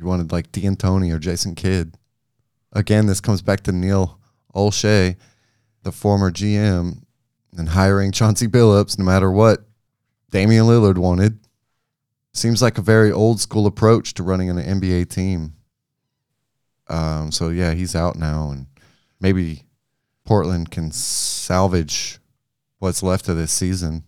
[0.01, 1.95] He wanted like D'Antoni or Jason Kidd.
[2.73, 4.19] Again, this comes back to Neil
[4.55, 5.17] Olshey,
[5.83, 7.03] the former GM,
[7.55, 9.67] and hiring Chauncey Billups no matter what
[10.31, 11.39] Damian Lillard wanted.
[12.33, 15.53] Seems like a very old school approach to running an NBA team.
[16.89, 18.69] Um, so yeah, he's out now, and
[19.21, 19.65] maybe
[20.25, 22.21] Portland can salvage
[22.79, 24.05] what's left of this season.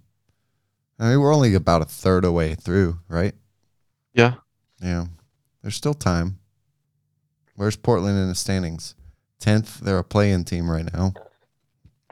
[0.99, 3.35] I mean, we're only about a third away through, right?
[4.15, 4.37] Yeah.
[4.81, 5.07] Yeah.
[5.63, 6.39] There's still time.
[7.55, 8.95] Where's Portland in the standings?
[9.39, 9.81] Tenth.
[9.81, 11.13] They're a play-in team right now,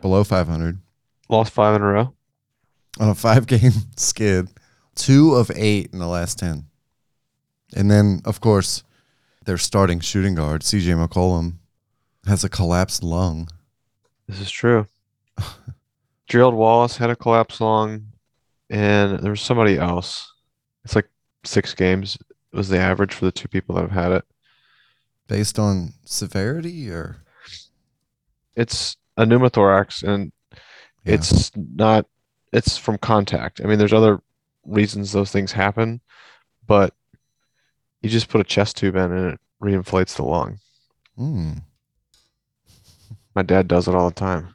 [0.00, 0.78] below 500
[1.28, 2.14] Lost five in a row.
[2.98, 4.48] on a five-game skid.
[4.96, 6.66] Two of eight in the last ten,
[7.74, 8.82] and then of course,
[9.46, 10.90] their starting shooting guard C.J.
[10.92, 11.54] McCollum
[12.26, 13.48] has a collapsed lung.
[14.26, 14.86] This is true.
[16.26, 18.06] Gerald Wallace had a collapsed lung,
[18.68, 20.32] and there was somebody else.
[20.84, 21.08] It's like
[21.44, 22.18] six games
[22.52, 24.24] was the average for the two people that have had it.
[25.28, 27.22] Based on severity, or
[28.56, 30.32] It's a pneumothorax, and
[31.04, 31.14] Yeah.
[31.14, 32.06] it's not.
[32.52, 33.60] It's from contact.
[33.62, 34.20] I mean, there's other
[34.64, 36.00] reasons those things happen,
[36.66, 36.92] but
[38.02, 40.58] you just put a chest tube in and it reinflates the lung.
[41.16, 41.52] Hmm.
[43.34, 44.54] My dad does it all the time.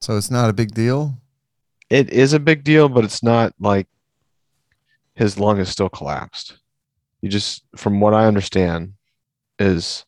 [0.00, 1.18] so it's not a big deal.
[1.90, 3.88] It is a big deal, but it's not like
[5.14, 6.58] his lung is still collapsed.
[7.20, 8.94] You just, from what I understand,
[9.58, 10.04] is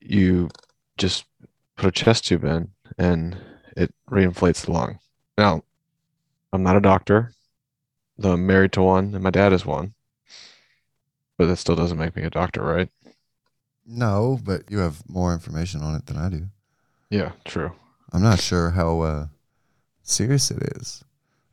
[0.00, 0.50] you
[0.98, 1.24] just
[1.76, 3.36] put a chest tube in and
[3.76, 4.98] it reinflates the lung.
[5.38, 5.62] Now,
[6.52, 7.32] I'm not a doctor,
[8.18, 9.94] though I'm married to one and my dad is one,
[11.38, 12.88] but that still doesn't make me a doctor, right?
[13.86, 16.46] No, but you have more information on it than I do.
[17.10, 17.72] Yeah, true.
[18.12, 19.26] I'm not sure how uh,
[20.02, 21.04] serious it is.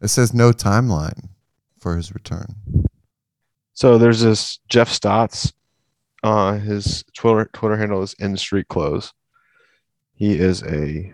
[0.01, 1.29] It says no timeline
[1.79, 2.55] for his return.
[3.73, 5.53] So there's this Jeff Stotts.
[6.23, 9.13] Uh, his Twitter Twitter handle is in street clothes.
[10.13, 11.13] He is a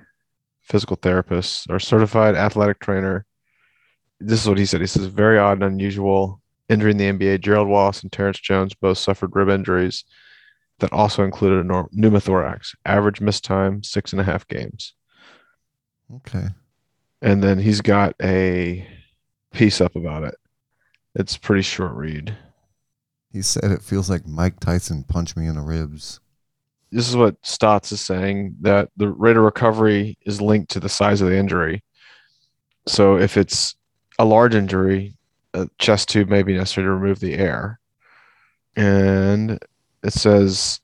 [0.61, 3.25] physical therapist or certified athletic trainer.
[4.19, 4.81] This is what he said.
[4.81, 7.41] He says very odd and unusual injury in the NBA.
[7.41, 10.03] Gerald Wallace and Terrence Jones both suffered rib injuries
[10.79, 12.75] that also included a nor- pneumothorax.
[12.85, 14.93] Average missed time six and a half games.
[16.13, 16.47] Okay.
[17.21, 18.87] And then he's got a
[19.53, 20.35] piece up about it.
[21.15, 22.35] It's a pretty short read.
[23.37, 26.19] He said it feels like Mike Tyson punched me in the ribs.
[26.91, 30.89] this is what Stotts is saying that the rate of recovery is linked to the
[30.89, 31.83] size of the injury.
[32.87, 33.75] So if it's
[34.17, 35.13] a large injury,
[35.53, 37.79] a chest tube may be necessary to remove the air.
[38.75, 39.59] And
[40.03, 40.81] it says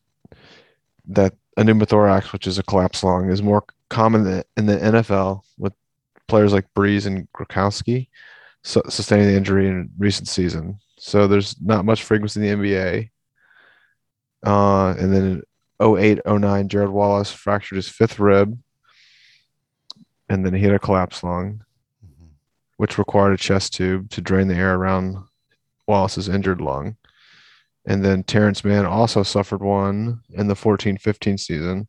[1.07, 5.73] that a pneumothorax, which is a collapsed lung, is more common in the NFL with
[6.27, 8.09] players like Brees and Gronkowski
[8.63, 10.79] su- sustaining the injury in recent season.
[10.97, 13.09] So there's not much frequency in the NBA.
[14.45, 15.43] Uh, and then
[15.79, 18.57] in 08, 09, Jared Wallace fractured his fifth rib,
[20.29, 21.63] and then he had a collapsed lung,
[22.77, 25.17] which required a chest tube to drain the air around
[25.87, 26.97] Wallace's injured lung.
[27.85, 31.87] And then Terrence Mann also suffered one in the 14 15 season.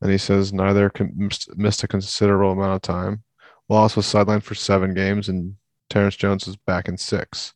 [0.00, 3.24] And he says neither missed- missed a considerable amount of time.
[3.68, 5.56] Wallace was sidelined for seven games, and
[5.90, 7.52] Terrence Jones is back in six.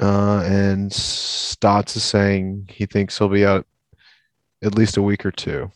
[0.00, 3.66] Uh, and Stotts is saying he thinks he'll be out
[4.64, 5.70] at least a week or two.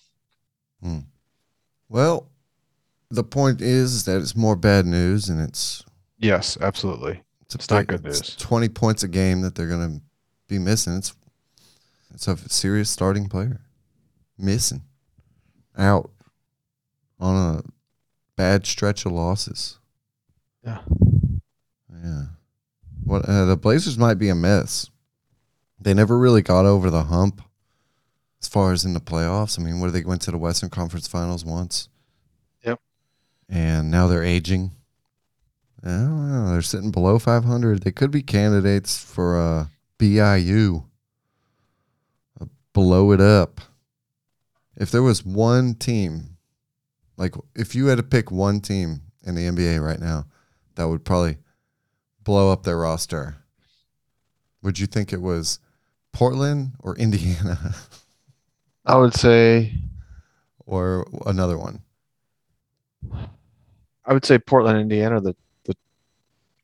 [1.89, 2.29] Well,
[3.11, 5.85] the point is that it's more bad news, and it's
[6.19, 7.23] Yes, absolutely.
[7.43, 8.37] it's, It's not good it's news.
[8.37, 10.01] Twenty points a game that they're gonna
[10.49, 10.97] be missing.
[10.97, 11.15] It's
[12.15, 13.61] it's a serious starting player
[14.39, 14.83] missing
[15.77, 16.11] out
[17.21, 17.63] on a
[18.37, 19.79] bad stretch of losses.
[20.65, 20.81] Yeah.
[22.07, 22.23] Yeah.
[23.05, 24.91] What uh, the Blazers might be a mess.
[25.81, 27.43] They never really got over the hump
[28.41, 29.59] as far as in the playoffs.
[29.59, 31.89] I mean, what they went to the Western Conference Finals once.
[32.65, 32.81] Yep.
[33.49, 34.71] And now they're aging.
[35.85, 36.53] I don't know.
[36.53, 37.83] They're sitting below 500.
[37.83, 40.85] They could be candidates for a BIU.
[42.41, 43.61] Uh, blow it up.
[44.77, 46.37] If there was one team,
[47.17, 50.27] like if you had to pick one team in the NBA right now
[50.77, 51.39] that would probably
[52.27, 53.37] blow up their roster,
[54.61, 55.61] would you think it was
[56.13, 57.75] Portland or Indiana
[58.85, 59.73] I would say
[60.67, 61.81] or another one?
[64.05, 65.75] I would say Portland, Indiana, are the the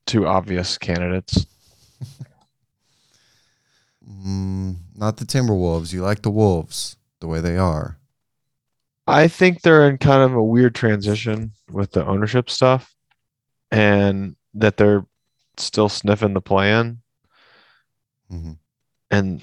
[0.04, 1.46] two obvious candidates.
[4.24, 5.92] Mm, not the Timberwolves.
[5.92, 7.98] You like the Wolves the way they are.
[9.06, 12.94] I think they're in kind of a weird transition with the ownership stuff,
[13.70, 15.04] and that they're
[15.56, 17.00] still sniffing the plan.
[18.30, 18.58] Mhm.
[19.10, 19.42] And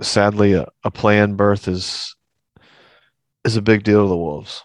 [0.00, 2.14] sadly, a, a plan birth is
[3.44, 4.62] is a big deal to the Wolves.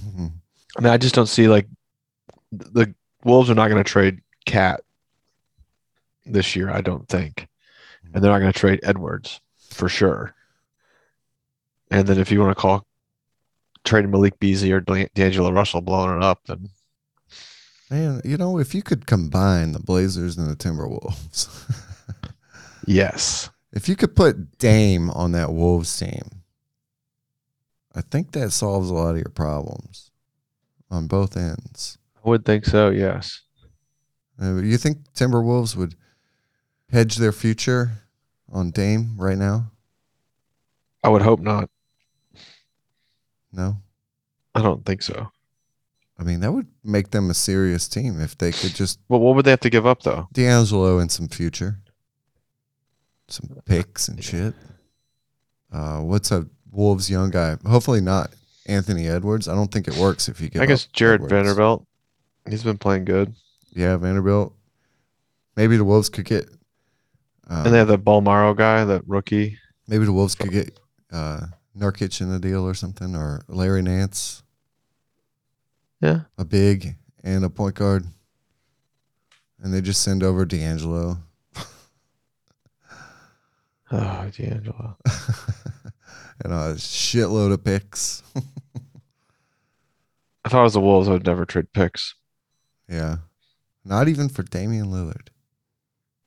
[0.00, 0.32] Mhm.
[0.76, 1.68] I mean, I just don't see like
[2.52, 2.94] the
[3.24, 4.80] Wolves are not going to trade KAT
[6.24, 6.70] this year.
[6.70, 7.48] I don't think,
[8.12, 10.34] and they're not going to trade Edwards for sure.
[11.90, 12.86] And then if you want to call
[13.84, 16.70] trading Malik Beasley or D'Angelo Russell blowing it up, then
[17.90, 21.48] Man, you know, if you could combine the Blazers and the Timberwolves,
[22.86, 26.42] yes, if you could put Dame on that Wolves team,
[27.94, 30.10] I think that solves a lot of your problems
[30.90, 31.98] on both ends.
[32.24, 32.90] I would think so.
[32.90, 33.42] Yes,
[34.42, 35.94] Uh, you think Timberwolves would
[36.90, 37.92] hedge their future
[38.50, 39.70] on Dame right now?
[41.04, 41.70] I would hope not.
[43.52, 43.76] No.
[44.56, 45.30] I don't think so.
[46.18, 49.34] I mean, that would make them a serious team if they could just But what
[49.36, 50.28] would they have to give up though?
[50.32, 51.78] D'Angelo and some future,
[53.28, 54.54] some picks and shit.
[55.72, 57.56] Uh, what's a Wolves young guy?
[57.66, 58.30] Hopefully not
[58.66, 59.48] Anthony Edwards.
[59.48, 60.62] I don't think it works if you get.
[60.62, 61.86] I guess Jarred Vanderbilt.
[62.48, 63.34] He's been playing good,
[63.72, 64.54] Yeah, Vanderbilt.
[65.56, 66.48] Maybe the Wolves could get.
[67.50, 69.58] Uh, and they have the Bolmaro guy, that rookie.
[69.88, 70.78] maybe the Wolves could get
[71.12, 74.42] uh, Nurkic in the deal or something, or Larry Nance,
[76.00, 78.04] Yeah, a big and a point guard,
[79.62, 81.18] and they just send over D'Angelo.
[83.90, 84.96] oh D'Angelo.
[86.44, 88.22] and a shitload of picks.
[90.44, 92.14] If I was the Wolves, I would never trade picks.
[92.88, 93.18] yeah.
[93.84, 95.28] Not even for Damian Lillard.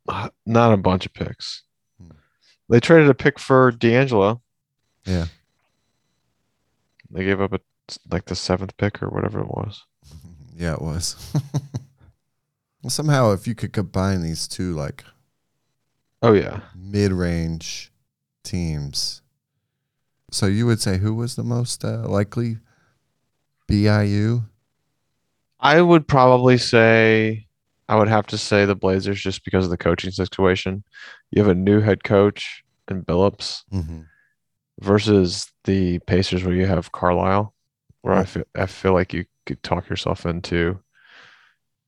[0.08, 1.64] Uh, Not a bunch of picks.
[2.02, 2.12] Hmm.
[2.70, 4.42] They traded a pick for D'Angelo.
[5.06, 5.26] Yeah.
[7.12, 7.60] They gave up a
[8.12, 9.84] like the seventh pick or whatever it was.
[10.56, 11.16] Yeah, it was.
[12.84, 15.06] well, somehow, if you could combine these two, like
[16.22, 17.94] Oh yeah, mid range
[18.44, 19.22] teams,
[20.32, 22.58] so you would say who was the most uh, likely?
[23.70, 24.44] BIU?
[25.62, 27.48] I would probably say
[27.88, 30.84] I would have to say the Blazers just because of the coaching situation.
[31.32, 34.02] You have a new head coach in Billups Mm-hmm.
[34.82, 37.54] versus the Pacers where you have Carlisle,
[38.02, 40.80] where I feel I feel like you could talk yourself into.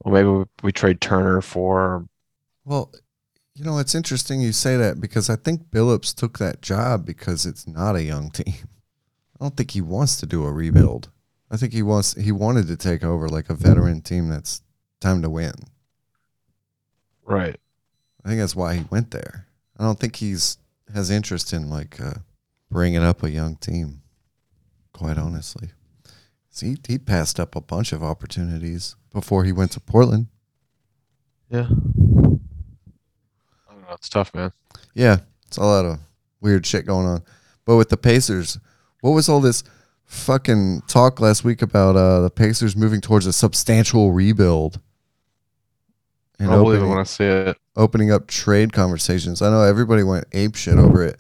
[0.04, 2.08] Well, maybe we, we trade Turner for
[2.66, 2.92] Well,
[3.54, 7.46] you know, it's interesting you say that because I think Billups took that job because
[7.46, 8.56] it's not a young team.
[9.40, 11.10] I don't think he wants to do a rebuild.
[11.50, 14.62] I think he wants he wanted to take over like a veteran team that's
[15.00, 15.54] time to win.
[17.26, 17.60] right.
[18.24, 19.48] I think that's why he went there.
[19.78, 20.58] I don't think he's
[20.94, 22.20] has interest in like uh,
[22.70, 24.02] bringing up a young team.
[24.94, 25.70] Quite honestly,
[26.52, 30.28] 'Cause he he passed up a bunch of opportunities before he went to Portland.
[31.50, 31.68] Yeah.
[31.70, 32.40] I don't
[33.82, 33.94] know.
[33.94, 34.52] It's tough, man.
[34.94, 36.00] Yeah, it's a lot of
[36.42, 37.24] weird shit going on.
[37.66, 38.58] But with the Pacers,
[39.02, 39.64] what was all this
[40.06, 44.80] fucking talk last week about uh, the Pacers moving towards a substantial rebuild
[46.38, 47.58] and I'll believe it opening, when I see it.
[47.78, 49.42] opening up trade conversations?
[49.42, 51.18] I know everybody went ape shit over it.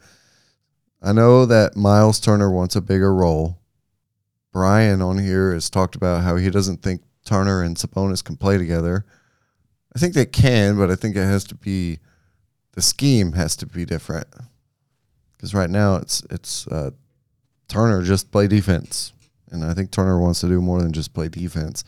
[1.01, 3.60] I know that Miles Turner wants a bigger role.
[4.51, 8.57] Brian on here has talked about how he doesn't think Turner and Sabonis can play
[8.57, 9.05] together.
[9.95, 11.99] I think they can, but I think it has to be
[12.73, 14.27] the scheme has to be different.
[15.33, 16.91] Because right now it's it's uh,
[17.67, 19.13] Turner just play defense.
[19.51, 21.83] And I think Turner wants to do more than just play defense.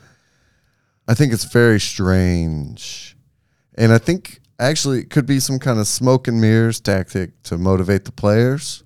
[1.08, 3.16] I think it's very strange.
[3.76, 7.58] And I think actually it could be some kind of smoke and mirrors tactic to
[7.58, 8.84] motivate the players.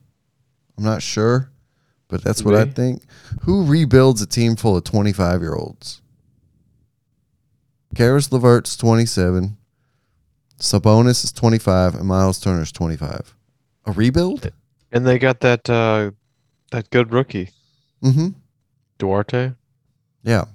[0.78, 1.52] I'm not sure,
[2.08, 3.04] but that's what I think.
[3.44, 6.02] Who rebuilds a team full of 25 year olds?
[7.96, 9.58] Caris LeVert's 27,
[10.60, 13.34] Sabonis is 25, and Miles Turner's 25.
[13.86, 14.52] A rebuild?
[14.92, 16.12] And they got that uh
[16.72, 17.50] that good rookie,
[18.04, 18.30] Mm-hmm.
[19.00, 19.54] Duarte.
[20.24, 20.46] Yeah.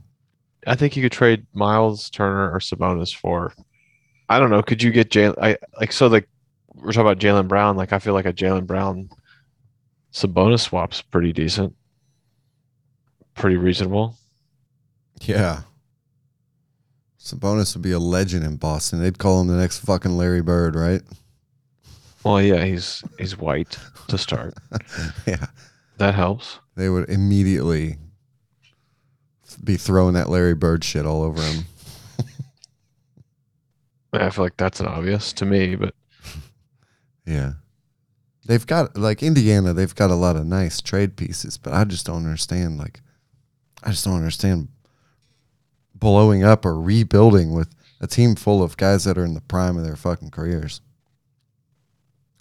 [0.67, 3.53] I think you could trade Miles Turner or Sabonis for.
[4.29, 4.63] I don't know.
[4.63, 5.35] Could you get Jaylen?
[5.41, 6.29] I like so like
[6.75, 7.77] we're talking about Jaylen Brown.
[7.77, 9.11] Like I feel like a Jaylen Brown
[10.13, 11.75] Sabonis swap's pretty decent,
[13.35, 14.17] pretty reasonable.
[15.23, 15.63] Yeah.
[17.19, 19.01] Sabonis would be a legend in Boston.
[19.01, 21.03] They'd call him the next fucking Larry Bird, right?
[22.25, 24.55] Well, yeah, he's he's white to start.
[25.27, 25.47] yeah.
[25.99, 26.59] That helps.
[26.75, 27.97] They would immediately
[29.63, 31.65] be throwing that Larry Bird shit all over him.
[34.13, 35.95] I feel like that's an obvious to me, but
[37.27, 37.53] Yeah.
[38.45, 42.07] They've got like Indiana, they've got a lot of nice trade pieces, but I just
[42.07, 43.01] don't understand like
[43.83, 44.69] I just don't understand
[45.95, 49.77] blowing up or rebuilding with a team full of guys that are in the prime
[49.77, 50.81] of their fucking careers.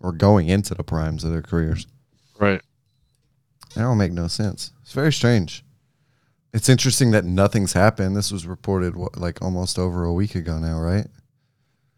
[0.02, 1.86] Or going into the primes of their careers.
[2.40, 2.62] right.
[3.76, 4.72] That don't make no sense.
[4.82, 5.64] It's very strange.
[6.54, 8.18] It's interesting that nothing's happened.
[8.18, 11.08] This was reported what, like almost over a week ago now, right?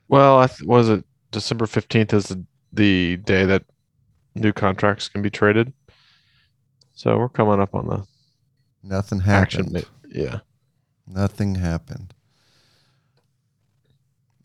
[0.10, 2.43] Well, I th- was it December fifteenth is the
[2.74, 3.64] the day that
[4.36, 5.73] new contracts can be traded.
[6.93, 8.05] So we're coming up on the
[8.84, 9.71] Nothing happened.
[9.71, 9.79] ma-
[10.09, 10.39] Yeah.
[11.07, 12.13] Nothing happened.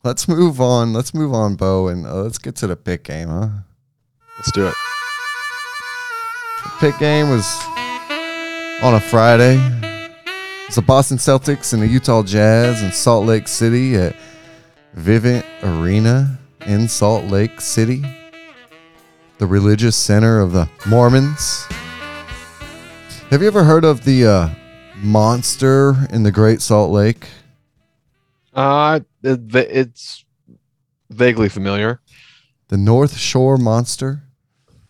[0.05, 0.93] Let's move on.
[0.93, 3.49] Let's move on, Bo, and uh, let's get to the pick game, huh?
[4.36, 4.74] Let's do it.
[6.64, 7.45] The pick game was
[8.82, 9.59] on a Friday.
[10.66, 14.14] It's the Boston Celtics and the Utah Jazz in Salt Lake City at
[14.97, 18.05] Vivint Arena in Salt Lake City,
[19.39, 21.64] the religious center of the Mormons.
[23.30, 24.49] Have you ever heard of the uh,
[24.97, 27.28] monster in the Great Salt Lake?
[28.53, 30.24] Uh, it, it's
[31.09, 32.01] vaguely familiar.
[32.68, 34.24] The North Shore Monster?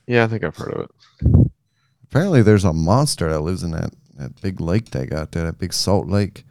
[0.07, 1.51] Yeah, I think I've heard of it.
[2.05, 5.59] Apparently, there's a monster that lives in that, that big lake they got there, that
[5.59, 6.44] big salt lake.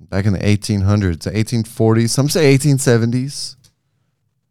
[0.00, 3.56] Back in the 1800s, the 1840s, some say 1870s.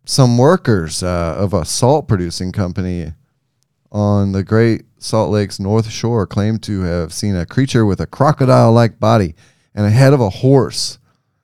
[0.10, 3.14] Some workers uh, of a salt producing company
[3.92, 8.08] on the Great Salt Lake's North Shore claim to have seen a creature with a
[8.08, 9.36] crocodile like body
[9.76, 10.98] and a head of a horse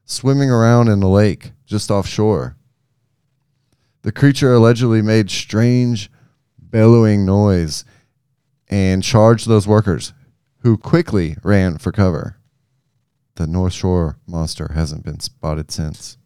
[0.04, 2.58] swimming around in the lake just offshore.
[4.02, 6.10] The creature allegedly made strange
[6.58, 7.86] bellowing noise
[8.68, 10.12] and charged those workers,
[10.62, 12.38] who quickly ran for cover.
[13.36, 16.18] The North Shore monster hasn't been spotted since.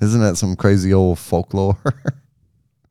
[0.00, 1.78] Isn't that some crazy old folklore?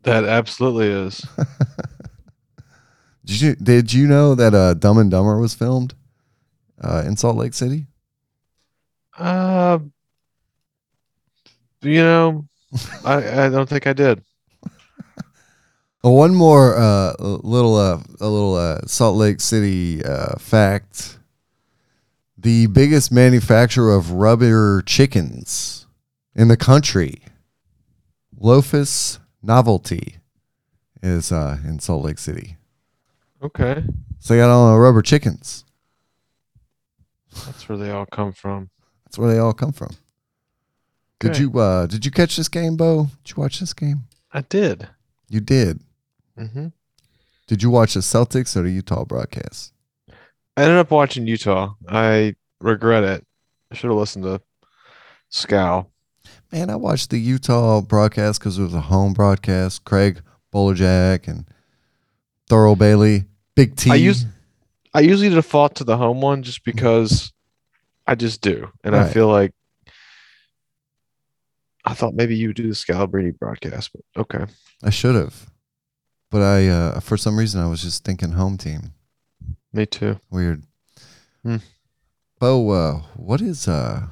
[0.03, 1.23] That absolutely is.
[3.25, 5.93] did you did you know that uh, Dumb and Dumber was filmed
[6.83, 7.85] uh, in Salt Lake City?
[9.17, 9.79] Uh,
[11.81, 12.45] you know,
[13.05, 14.23] I I don't think I did.
[16.01, 21.19] One more uh, little uh, a little uh, Salt Lake City uh, fact:
[22.39, 25.80] the biggest manufacturer of rubber chickens
[26.35, 27.21] in the country,
[28.37, 30.17] Loftus Novelty,
[31.03, 32.57] is uh, in Salt Lake City.
[33.43, 33.83] Okay,
[34.19, 35.65] So they got all the rubber chickens.
[37.45, 38.69] that's where they all come from.
[39.05, 39.95] That's where they all come from.
[41.19, 41.41] Did Okay.
[41.41, 43.07] you uh, did you catch this game, Bo?
[43.23, 44.03] Did you watch this game?
[44.31, 44.87] I did.
[45.29, 45.81] You did.
[46.37, 46.67] hmm
[47.47, 49.73] Did you watch the Celtics or the Utah broadcast?
[50.57, 51.73] I ended up watching Utah.
[51.87, 53.25] I regret it.
[53.71, 54.41] I should have listened to
[55.29, 55.87] Scow.
[56.51, 59.85] Man, I watched the Utah broadcast because it was a home broadcast.
[59.85, 60.21] Craig
[60.53, 61.45] Bolerjack and
[62.49, 63.25] Thurl Bailey,
[63.55, 63.89] Big T.
[63.89, 64.27] I used-
[64.93, 67.31] I usually default to the home one just because
[68.05, 69.53] I just do, and I feel like
[71.85, 74.51] I thought maybe you would do the Scalabrine broadcast, but okay.
[74.83, 75.49] I should have,
[76.29, 78.91] but I uh, for some reason I was just thinking home team.
[79.71, 80.19] Me too.
[80.29, 80.63] Weird.
[81.43, 81.57] Hmm.
[82.39, 84.07] Bo, uh, what is uh?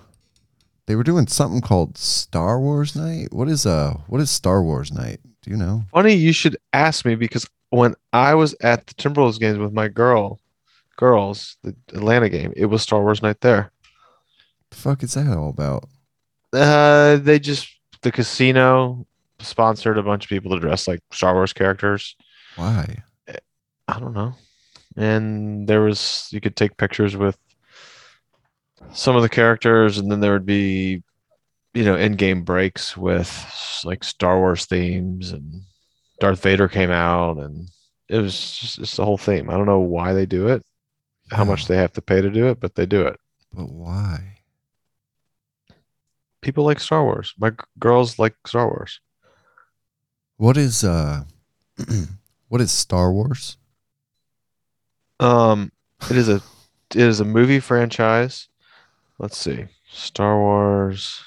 [0.89, 3.27] They were doing something called Star Wars Night.
[3.31, 3.93] What is uh?
[4.07, 5.19] What is Star Wars Night?
[5.43, 5.83] Do you know?
[5.93, 9.87] Funny you should ask me because when I was at the Timberwolves games with my
[9.87, 10.39] girl,
[10.97, 13.71] girls, the Atlanta game, it was Star Wars night there.
[14.71, 15.87] The fuck is that all about?
[16.51, 17.69] Uh, they just
[18.01, 19.05] the casino
[19.37, 22.15] sponsored a bunch of people to dress like Star Wars characters.
[22.55, 23.03] Why?
[23.87, 24.33] I don't know.
[24.97, 27.37] And there was you could take pictures with
[28.93, 31.03] some of the characters, and then there would be,
[31.73, 35.61] you know, in-game breaks with like Star Wars themes, and
[36.19, 37.69] Darth Vader came out, and
[38.09, 39.49] it was just it's the whole theme.
[39.49, 40.63] I don't know why they do it,
[41.31, 43.19] how much they have to pay to do it, but they do it.
[43.53, 44.37] But why?
[46.41, 47.33] People like Star Wars.
[47.37, 49.01] My g- girls like Star Wars.
[50.37, 51.23] What is uh
[52.47, 53.57] what is Star Wars?
[55.19, 55.71] Um,
[56.09, 56.41] it is a
[56.91, 58.47] it is a movie franchise.
[59.19, 59.65] Let's see.
[59.91, 61.21] Star Wars.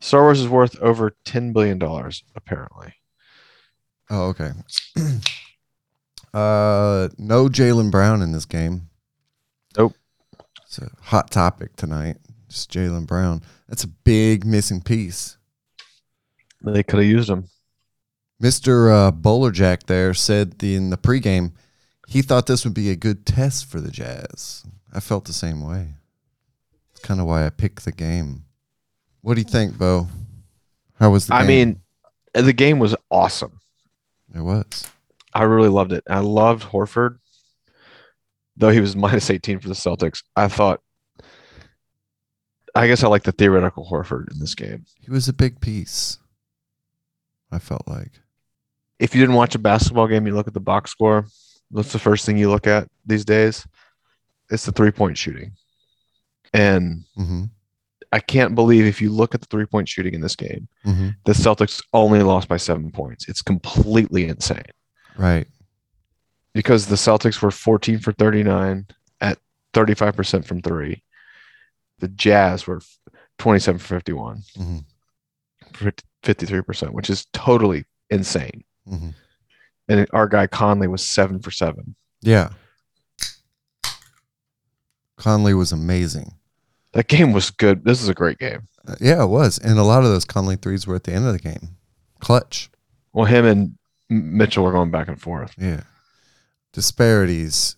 [0.00, 2.94] Star Wars is worth over ten billion dollars, apparently.
[4.10, 4.50] Oh, okay.
[6.34, 8.88] uh no Jaylen Brown in this game.
[9.76, 9.94] Nope.
[10.64, 12.16] It's a hot topic tonight.
[12.48, 13.42] Just Jaylen Brown.
[13.68, 15.38] That's a big missing piece.
[16.62, 17.48] They could have used him.
[18.42, 18.90] Mr.
[18.92, 21.52] Uh, Bolerjack there said the, in the pregame
[22.10, 24.64] he thought this would be a good test for the Jazz.
[24.92, 25.94] I felt the same way.
[27.02, 28.44] Kind of why I picked the game.
[29.22, 30.08] What do you think, Bo?
[30.98, 31.46] How was the I game?
[31.48, 31.80] mean,
[32.34, 33.60] uh, the game was awesome.
[34.34, 34.86] it was.
[35.32, 36.04] I really loved it.
[36.08, 37.18] I loved Horford,
[38.56, 40.22] though he was minus 18 for the Celtics.
[40.36, 40.80] I thought,
[42.74, 44.84] I guess I like the theoretical Horford in this game.
[45.00, 46.18] He was a big piece.
[47.50, 48.12] I felt like.
[48.98, 51.26] If you didn't watch a basketball game, you look at the box score.
[51.70, 53.66] What's the first thing you look at these days?
[54.50, 55.52] It's the three point shooting.
[56.52, 57.44] And Mm-hmm.
[58.12, 61.10] I can't believe if you look at the three point shooting in this game, Mm-hmm.
[61.24, 63.28] the Celtics only lost by seven points.
[63.28, 64.62] It's completely insane
[65.16, 65.46] Right.
[66.52, 68.86] because the Celtics were 14 for 39
[69.20, 69.38] at
[69.74, 71.02] 35% from three.
[72.00, 72.80] The Jazz were
[73.38, 74.84] 27 for 51 Mhm.
[75.74, 75.92] for
[76.24, 78.64] 53%, which is totally insane.
[78.88, 79.10] Mm-hmm.
[79.88, 81.94] And our guy Conley was seven for seven.
[82.22, 82.50] Yeah.
[85.16, 86.32] Conley was amazing.
[86.92, 87.84] That game was good.
[87.84, 88.62] This is a great game.
[88.86, 89.58] Uh, yeah, it was.
[89.58, 91.76] And a lot of those Conley threes were at the end of the game.
[92.18, 92.70] Clutch.
[93.12, 93.78] Well, him and
[94.08, 95.54] Mitchell were going back and forth.
[95.56, 95.82] Yeah.
[96.72, 97.76] Disparities,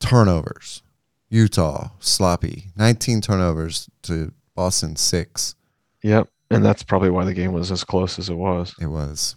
[0.00, 0.82] turnovers.
[1.28, 2.70] Utah, sloppy.
[2.76, 5.54] 19 turnovers to Boston, six.
[6.02, 6.28] Yep.
[6.50, 8.74] And that's probably why the game was as close as it was.
[8.80, 9.34] It was.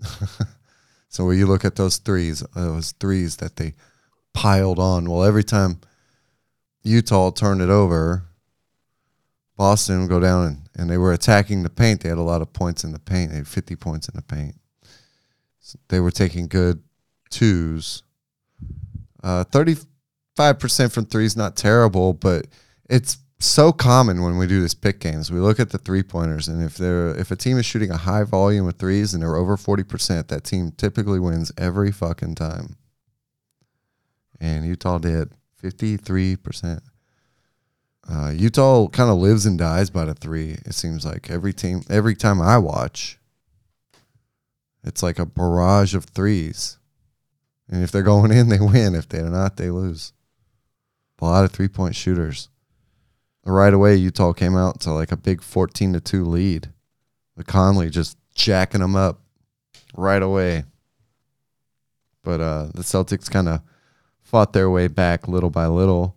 [1.08, 3.74] so when you look at those threes, those threes that they
[4.32, 5.80] piled on, well, every time
[6.86, 8.26] Utah turned it over,
[9.56, 12.02] Boston go down and, and they were attacking the paint.
[12.02, 13.30] They had a lot of points in the paint.
[13.30, 14.54] They had 50 points in the paint.
[15.60, 16.82] So they were taking good
[17.30, 18.02] twos.
[19.22, 22.46] Uh, 35% from threes, not terrible, but
[22.88, 25.32] it's so common when we do this pick games.
[25.32, 27.96] We look at the three pointers, and if they're if a team is shooting a
[27.96, 32.76] high volume of threes and they're over 40%, that team typically wins every fucking time.
[34.40, 35.32] And Utah did
[35.70, 36.80] 53%.
[38.08, 40.58] Uh, Utah kind of lives and dies by the three.
[40.64, 43.18] It seems like every team, every time I watch,
[44.84, 46.78] it's like a barrage of threes.
[47.68, 48.94] And if they're going in, they win.
[48.94, 50.12] If they're not, they lose.
[51.20, 52.48] A lot of three point shooters.
[53.44, 56.72] Right away, Utah came out to like a big 14 to 2 lead.
[57.36, 59.20] With Conley just jacking them up
[59.96, 60.64] right away.
[62.22, 63.60] But uh, the Celtics kind of
[64.26, 66.16] fought their way back little by little.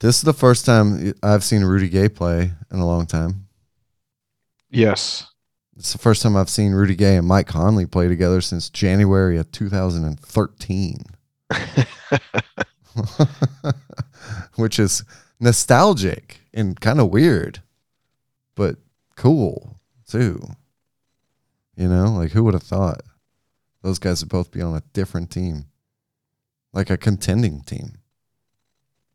[0.00, 3.48] This is the first time I've seen Rudy Gay play in a long time.
[4.70, 5.26] Yes.
[5.76, 9.36] It's the first time I've seen Rudy Gay and Mike Conley play together since January
[9.36, 10.96] of 2013,
[14.56, 15.04] which is
[15.38, 17.60] nostalgic and kind of weird,
[18.54, 18.76] but
[19.16, 19.76] cool
[20.08, 20.40] too.
[21.76, 23.02] You know, like who would have thought
[23.82, 25.66] those guys would both be on a different team,
[26.76, 27.94] like a contending team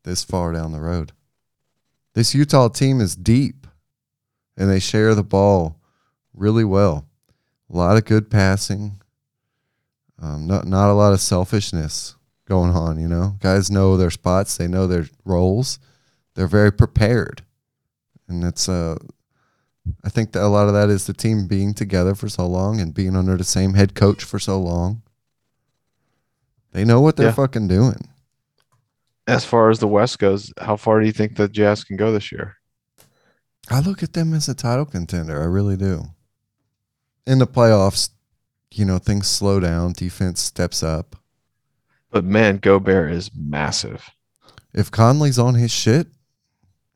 [0.02, 1.12] this far down the road?
[2.14, 3.66] This Utah team is deep
[4.56, 5.80] and they share the ball
[6.34, 7.06] really well.
[7.70, 9.00] A lot of good passing.
[10.20, 13.00] Um, not not a lot of selfishness going on.
[13.00, 14.56] You know, guys know their spots.
[14.56, 15.78] They know their roles.
[16.34, 17.42] They're very prepared,
[18.28, 18.96] and it's uh,
[20.04, 22.80] I think that a lot of that is the team being together for so long
[22.80, 25.02] and being under the same head coach for so long.
[26.72, 27.32] They know what they're Yeah.
[27.34, 28.08] fucking doing.
[29.26, 32.12] As far as the West goes, how far do you think the Jazz can go
[32.12, 32.56] this year?
[33.70, 35.40] I look at them as a title contender.
[35.40, 36.06] I really do.
[37.26, 38.10] In the playoffs,
[38.72, 41.14] you know, things slow down, defense steps up.
[42.10, 44.10] But man, Gobert is massive.
[44.74, 46.08] If Conley's on his shit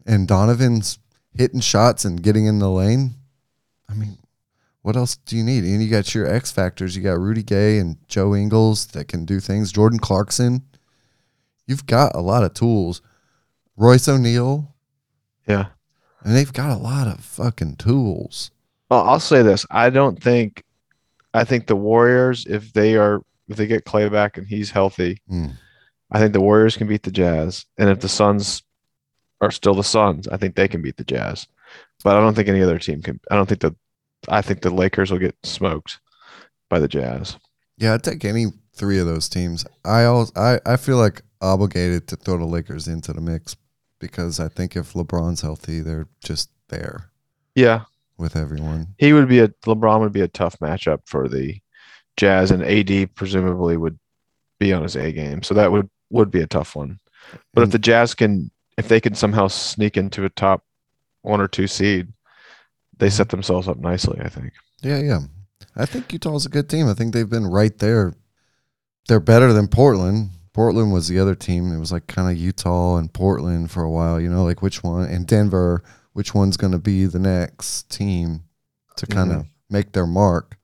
[0.05, 0.99] and Donovan's
[1.35, 3.14] hitting shots and getting in the lane,
[3.89, 4.18] I mean,
[4.87, 5.64] what else do you need?
[5.64, 6.97] And you got your X factors.
[6.97, 9.72] You got Rudy Gay and Joe Ingles that can do things.
[9.72, 10.62] Jordan Clarkson.
[11.66, 13.03] You've got a lot of tools.
[13.76, 14.76] Royce O'Neal.
[15.49, 15.66] Yeah.
[16.22, 18.53] And they've got a lot of fucking tools.
[18.89, 19.66] Well, I'll say this.
[19.72, 20.62] I don't think
[21.34, 25.20] I think the Warriors, if they are if they get Clay back and he's healthy,
[25.28, 25.55] Mm.
[26.12, 27.66] I think the Warriors can beat the Jazz.
[27.76, 28.62] And if the Suns
[29.41, 31.49] are still the Suns, I think they can beat the Jazz.
[32.05, 33.74] But I don't think any other team can I don't think that
[34.29, 35.99] I think the Lakers will get smoked
[36.68, 37.37] by the Jazz.
[37.79, 39.64] Yeah, I'd take any three of those teams.
[39.85, 43.57] I always, I, I feel like obligated to throw the Lakers into the mix
[43.99, 47.11] because I think if LeBron's healthy, they're just there
[47.55, 47.83] Yeah.
[48.18, 48.89] with everyone.
[48.99, 51.59] He would be a LeBron would be a tough matchup for the
[52.16, 53.99] Jazz and AD presumably would
[54.59, 55.43] be on his A game.
[55.43, 56.99] So that would would be a tough one.
[57.53, 60.64] But if the Jazz can if they can somehow sneak into a top
[61.22, 62.12] one or two seed,
[62.99, 64.53] they set themselves up nicely, I think.
[64.82, 65.20] Yeah, yeah.
[65.74, 66.88] I think Utah's a good team.
[66.88, 68.14] I think they've been right there.
[69.09, 70.30] They're better than Portland.
[70.53, 71.72] Portland was the other team.
[71.72, 74.82] It was like kind of Utah and Portland for a while, you know, like which
[74.82, 75.84] one and Denver,
[76.14, 78.44] which one's going to be the next team
[78.97, 80.57] to kind of make their mark.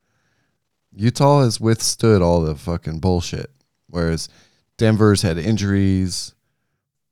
[0.94, 3.50] Utah has withstood all the fucking bullshit,
[3.88, 4.30] whereas
[4.78, 6.34] Denver's had injuries.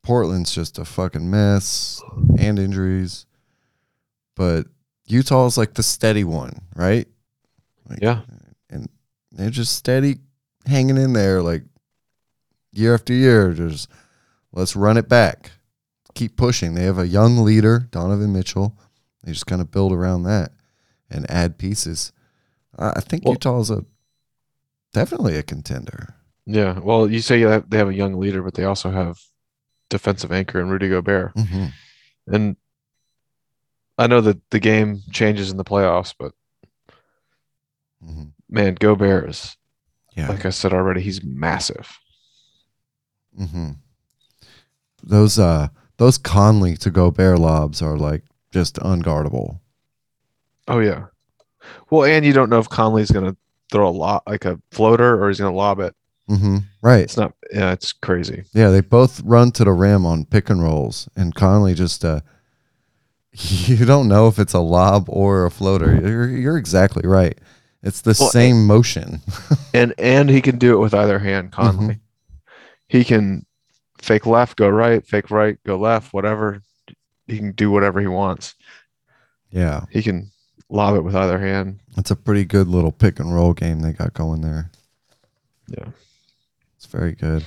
[0.03, 2.03] Portland's just a fucking mess
[2.39, 3.27] and injuries.
[4.35, 4.67] But
[5.11, 7.07] Utah's like the steady one, right?
[7.89, 8.21] Like, Yeah.
[8.71, 8.89] And
[9.33, 10.19] they're just steady
[10.67, 11.63] hanging in there like
[12.73, 13.53] year after year.
[13.53, 13.89] Just
[14.53, 15.51] let's run it back.
[16.15, 16.75] Keep pushing.
[16.75, 18.77] They have a young leader, Donovan Mitchell.
[19.25, 20.53] They just kind of build around that
[21.11, 22.13] and add pieces.
[22.79, 23.85] I think Well- Utah's a
[24.93, 26.15] definitely a contender.
[26.47, 26.79] Yeah.
[26.79, 29.21] Well, you say they have a young leader, but they also have
[29.89, 31.33] defensive anchor and Rudy Gobert.
[31.37, 31.67] hmm
[32.27, 32.57] And
[34.01, 36.33] I know that the game changes in the playoffs, but
[38.03, 39.57] hmm man, Gobert is
[40.17, 40.29] Yeah.
[40.29, 41.99] like I said already, he's massive.
[43.39, 43.73] Mm-hmm.
[45.03, 49.61] Those uh those Conley to Gobert lobs are like just unguardable.
[50.67, 51.07] Oh yeah.
[51.91, 53.37] Well, and you don't know if Conley's gonna
[53.71, 55.95] throw a lot like a floater or he's gonna lob it.
[56.29, 56.57] Mm-hmm.
[56.83, 57.05] Right.
[57.05, 58.45] It's not yeah, it's crazy.
[58.55, 62.21] Yeah, they both run to the rim on pick and rolls, and Conley just uh
[63.67, 65.95] you don't know if it's a lob or a floater.
[65.95, 67.39] You're you're exactly right.
[67.83, 69.21] It's the Well, same motion.
[69.73, 71.63] And and he can do it with either hand, mm-hmm.
[71.79, 72.01] Conley.
[72.89, 73.47] He can
[74.03, 76.63] fake left, go right, fake right, go left, whatever.
[77.29, 78.57] He can do whatever he wants.
[79.53, 80.33] Yeah, He can
[80.69, 81.81] lob it with either hand.
[81.97, 84.71] it's a pretty good little pick and roll game they got going there.
[85.69, 85.87] Yeah.
[86.77, 87.45] It's very good.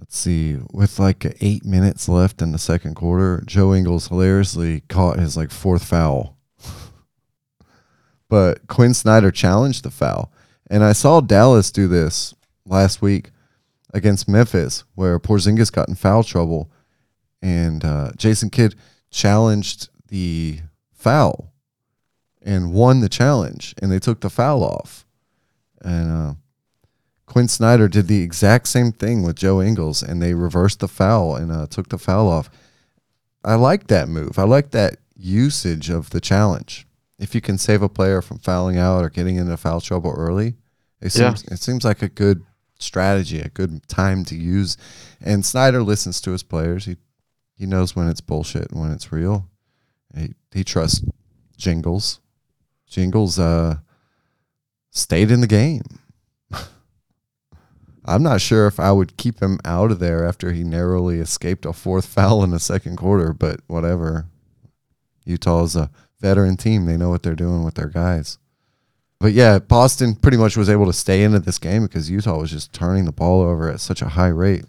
[0.00, 0.56] Let's see.
[0.72, 5.50] With like eight minutes left in the second quarter, Joe Ingles hilariously caught his like
[5.50, 6.38] fourth foul.
[8.28, 10.32] but Quin Snyder challenged the foul.
[10.70, 12.34] And I saw Dallas do this
[12.64, 13.30] last week
[13.92, 16.70] against Memphis, where Porzingis got in foul trouble,
[17.42, 18.76] and uh, Jason Kidd
[19.10, 20.60] challenged the
[20.92, 21.52] foul
[22.40, 25.04] and won the challenge, and they took the foul off.
[25.82, 26.34] And uh,
[27.30, 31.36] Quin Snyder did the exact same thing with Joe Ingles, and they reversed the foul
[31.36, 32.50] and uh, took the foul off.
[33.44, 34.36] I like that move.
[34.36, 36.88] I like that usage of the challenge.
[37.20, 40.56] If you can save a player from fouling out or getting into foul trouble early,
[41.00, 41.34] it Yeah.
[41.34, 42.42] seems it seems like a good
[42.80, 44.76] strategy, a good time to use.
[45.20, 46.84] And Snyder listens to his players.
[46.86, 46.96] He
[47.54, 49.48] he knows when it's bullshit and when it's real.
[50.16, 51.04] He he trusts
[51.56, 52.18] Jingles.
[52.88, 53.76] Jingles uh
[54.90, 55.99] stayed in the game.
[58.10, 61.64] I'm not sure if I would keep him out of there after he narrowly escaped
[61.64, 64.26] a fourth foul in the second quarter, but whatever.
[65.24, 65.90] Utah is a
[66.20, 66.86] veteran team.
[66.86, 68.38] They know what they're doing with their guys.
[69.20, 72.50] But yeah, Boston pretty much was able to stay into this game because Utah was
[72.50, 74.64] just turning the ball over at such a high rate.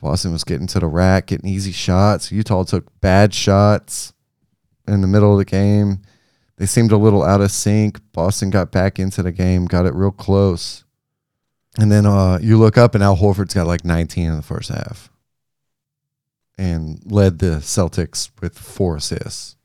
[0.00, 2.32] Boston was getting to the rack, getting easy shots.
[2.32, 4.12] Utah took bad shots
[4.88, 6.00] in the middle of the game.
[6.56, 8.00] They seemed a little out of sync.
[8.12, 10.84] Boston got back into the game, got it real close.
[11.78, 14.70] And then uh, you look up and Al Horford's got like 19 in the first
[14.70, 15.10] half
[16.58, 19.56] and led the Celtics with four assists.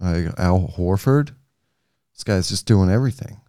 [0.00, 1.34] Like Al Horford,
[2.14, 3.40] this guy's just doing everything.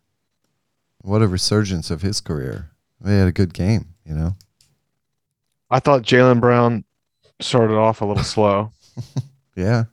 [1.02, 2.72] What a resurgence of his career.
[3.00, 4.36] They had a good game, you know?
[5.70, 6.84] I thought Jaylen Brown
[7.40, 8.72] started off a little slow.
[9.60, 9.86] Yeah.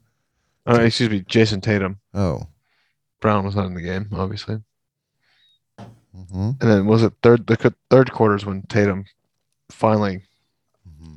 [0.68, 1.98] Uh, excuse me, Jayson Tatum.
[2.14, 2.46] Oh.
[3.20, 4.62] Brown was not in the game, obviously.
[6.32, 9.04] Hmm And then was it third the third quarters when Tatum
[9.70, 10.22] finally
[10.88, 11.16] Mm-hmm.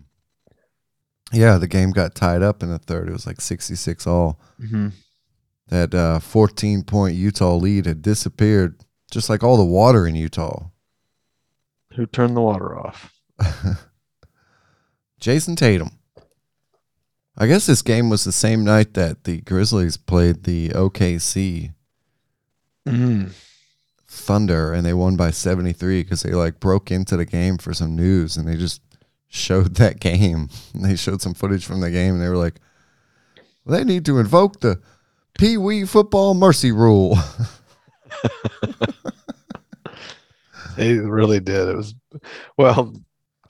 [1.32, 3.08] Yeah, the game got tied up in the third.
[3.08, 4.40] It was like 66 all.
[5.68, 10.70] That uh, 14 point Utah lead had disappeared, just like all the water in Utah.
[11.96, 13.14] Who turned the water off?
[15.20, 15.92] Jayson Tatum.
[17.38, 21.74] I guess this game was the same night that the Grizzlies played the OKC
[22.88, 23.32] Mm.
[24.12, 27.96] Thunder and they won by 73 because they like broke into the game for some
[27.96, 28.82] news and they just
[29.28, 30.50] showed that game.
[30.74, 32.60] they showed some footage from the game and they were like,
[33.64, 34.82] well, they need to invoke the
[35.38, 37.18] Pee Wee football mercy rule.
[40.80, 41.68] They really did.
[41.68, 41.94] It was,
[42.58, 42.94] well,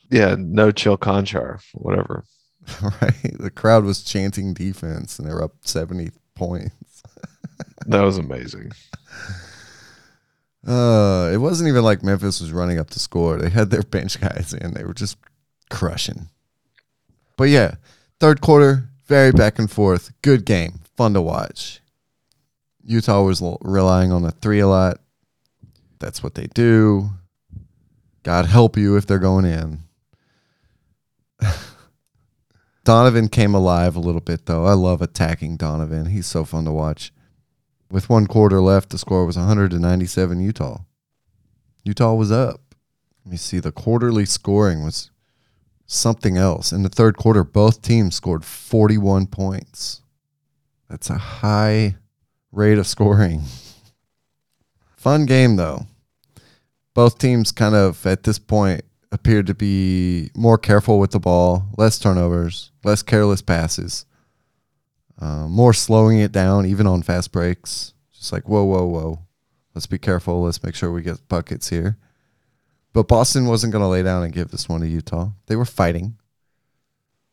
[0.10, 2.24] yeah, no chill conchar, whatever.
[2.82, 3.38] right?
[3.39, 7.03] The crowd was chanting defense and they were up 70 points.
[7.86, 8.72] That was amazing.
[10.66, 13.38] Uh, it wasn't even like Memphis was running up to score.
[13.38, 14.74] They had their bench guys in.
[14.74, 15.18] They were just
[15.70, 16.28] crushing.
[17.38, 17.76] But yeah,
[18.20, 20.12] third quarter, very back and forth.
[20.22, 20.82] Good game.
[20.97, 21.80] Fun to watch.
[22.84, 24.99] Utah was relying on the three a lot.
[25.99, 27.12] That's what they do.
[28.24, 29.84] God help you if they're going in.
[32.84, 34.66] Donovan came alive a little bit, though.
[34.66, 36.07] I love attacking Donovan.
[36.07, 37.14] He's so fun to watch.
[37.91, 40.81] With one quarter left, the score was 197 Utah.
[41.83, 42.61] Utah was up.
[43.25, 43.59] Let me see.
[43.59, 45.09] The quarterly scoring was
[45.87, 46.71] something else.
[46.71, 50.01] In the third quarter, both teams scored 41 points.
[50.87, 51.95] That's a high
[52.51, 53.43] rate of scoring.
[54.97, 55.87] Fun game, though.
[56.93, 61.65] Both teams kind of, at this point, appeared to be more careful with the ball,
[61.77, 64.05] less turnovers, less careless passes,
[65.20, 67.93] uh, more slowing it down, even on fast breaks.
[68.13, 69.20] Just like, whoa, whoa, whoa.
[69.76, 70.43] Let's be careful.
[70.43, 71.97] Let's make sure we get buckets here.
[72.93, 75.30] But Boston wasn't going to lay down and give this one to Utah.
[75.45, 76.17] They were fighting.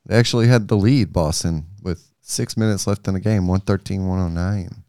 [0.05, 4.82] They actually had the lead, Boston, with six minutes left in the game, 113 109.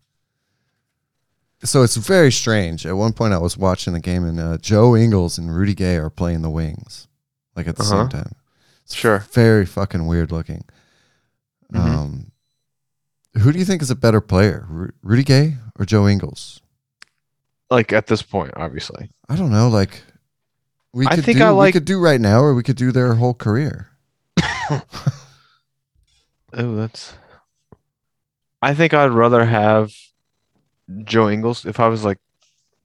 [1.63, 2.85] So it's very strange.
[2.85, 5.95] At one point, I was watching the game, and uh, Joe Ingles and Rudy Gay
[5.95, 7.07] are playing the wings,
[7.55, 8.01] like at the Uh-huh.
[8.03, 8.35] same time.
[8.85, 9.19] It's Sure.
[9.31, 10.63] very fucking weird looking.
[11.73, 11.79] Mhm.
[11.79, 12.31] Um,
[13.35, 16.61] who do you think is a better player, Ru- Rudy Gay or Joe Ingles?
[17.69, 19.09] Like at this point, obviously.
[19.29, 19.69] I don't know.
[19.69, 20.03] Like
[20.93, 22.91] we I could think do, I we could do right now, or we could do
[22.91, 23.89] their whole career.
[26.53, 27.13] Oh, that's.
[28.61, 29.91] I think I'd rather have
[31.03, 32.17] Joe Ingles if I was like,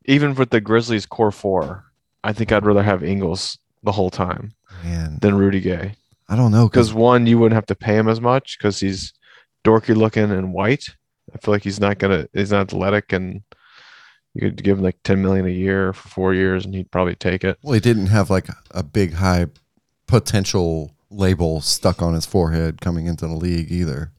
[0.04, 1.84] even with the Grizzlies core four.
[2.24, 4.52] I think I'd rather have Ingles the whole time
[4.84, 5.94] Man, than Rudy Gay
[6.28, 8.78] I don't know because because one, you wouldn't have to pay him as much because
[8.78, 9.12] he's
[9.64, 10.88] dorky looking and white.
[11.34, 12.28] I feel like he's not gonna.
[12.32, 13.42] He's not athletic, and
[14.34, 17.14] you could give him like ten million a year for four years, and he'd probably
[17.14, 17.58] take it.
[17.62, 19.46] well, he didn't have like a big high
[20.06, 24.12] potential label stuck on his forehead coming into the league either.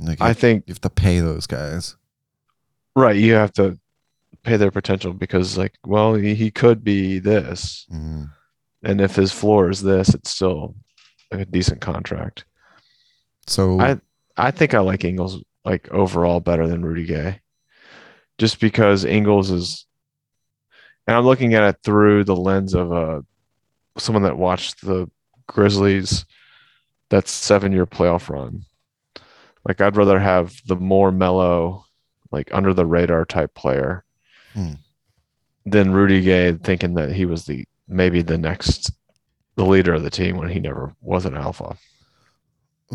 [0.00, 1.96] Like I think you have to pay those guys.
[2.96, 3.16] right.
[3.16, 3.78] You have to
[4.42, 7.86] pay their potential because, like, well, he, he could be this.
[7.92, 8.30] Mm.
[8.82, 10.74] and if his floor is this, it's still
[11.30, 12.44] a decent contract.
[13.46, 14.00] So I
[14.36, 17.40] I think I like Ingles like overall better than Rudy Gay,
[18.38, 19.86] just because Ingles is,
[21.06, 23.20] and I'm looking at it through the lens of uh
[23.98, 25.08] someone that watched the
[25.46, 26.24] Grizzlies
[27.10, 28.64] that seven year playoff run.
[29.66, 31.84] Like I'd rather have the more mellow,
[32.30, 34.04] like under the radar type player
[34.54, 34.72] Hmm.
[35.64, 38.90] than Rudy Gay thinking that he was the maybe the next
[39.56, 41.76] the leader of the team when he never was an alpha.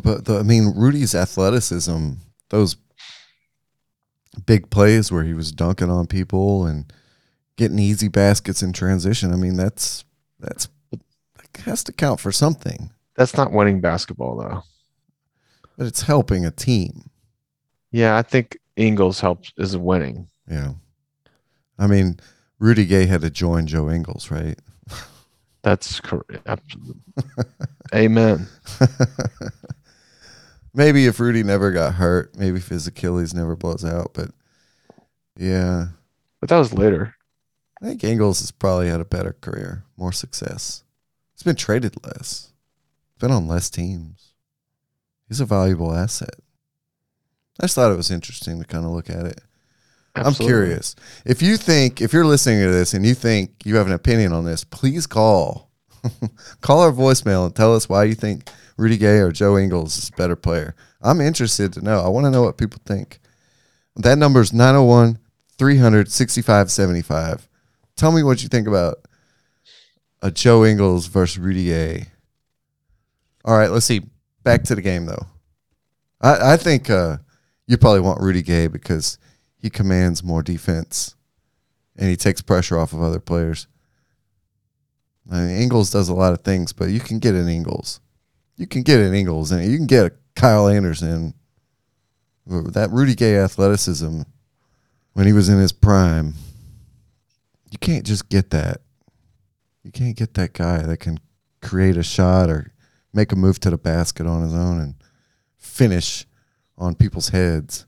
[0.02, 2.14] But the, I mean, Rudy's athleticism,
[2.50, 2.78] those
[4.45, 6.91] big plays where he was dunking on people and
[7.56, 9.34] getting easy baskets in transition.
[9.34, 10.06] I mean, that's
[10.39, 11.02] that's that
[11.66, 12.91] has to count for something.
[13.16, 14.64] That's not winning basketball though.
[15.78, 17.10] But it's helping a team.
[17.91, 20.28] Yeah, I think Ingles helps is winning.
[20.50, 20.74] Yeah.
[21.80, 22.20] I mean,
[22.60, 24.58] Rudy Gay had to join Joe Ingles, right?
[25.62, 26.48] That's correct.
[27.93, 28.48] Amen.
[30.78, 34.30] maybe if Rudy never got hurt, maybe if his Achilles never blows out, but
[35.36, 35.88] yeah,
[36.39, 37.15] But that was later.
[37.82, 40.84] I think Ingles has probably had a better career, more success.
[41.34, 42.53] He's been traded less,
[43.09, 44.34] He's been on less teams.
[45.28, 46.36] He's a valuable asset.
[47.59, 49.41] I just thought it was interesting to kind of look at it.
[50.15, 50.95] I'm curious.
[51.25, 54.34] If you think, if you're listening to this and you think you have an opinion
[54.34, 55.69] on this, please call.
[56.61, 60.09] call our voicemail and tell us why you think Rudy Gay or Joe Ingles is
[60.09, 60.75] a better player.
[61.01, 61.99] I'm interested to know.
[61.99, 63.19] I want to know what people think.
[63.95, 65.19] That number is 901
[65.57, 67.49] 300 6575.
[67.95, 68.99] Tell me what you think about
[70.21, 72.07] a Joe Ingles versus Rudy Gay.
[73.43, 74.01] All right, let's see.
[74.43, 75.25] Back to the game, though.
[76.21, 77.17] I, I think uh,
[77.65, 79.17] You probably want Rudy Gay because
[79.57, 81.15] he commands more defense
[81.95, 83.67] and he takes pressure off of other players.
[85.32, 87.99] I mean, Ingles does a lot of things, but you can get an Ingles.
[88.58, 91.34] You can get an Ingles and you can get a Kyle Anderson.
[92.45, 94.22] That Rudy Gay athleticism
[95.14, 96.36] when he was in his prime,
[97.72, 98.82] you can't just get that.
[99.84, 101.20] You can't get that guy that can
[101.62, 102.72] create a shot or
[103.14, 104.95] make a move to the basket on his own and
[105.58, 106.26] finish
[106.78, 107.88] on people's heads.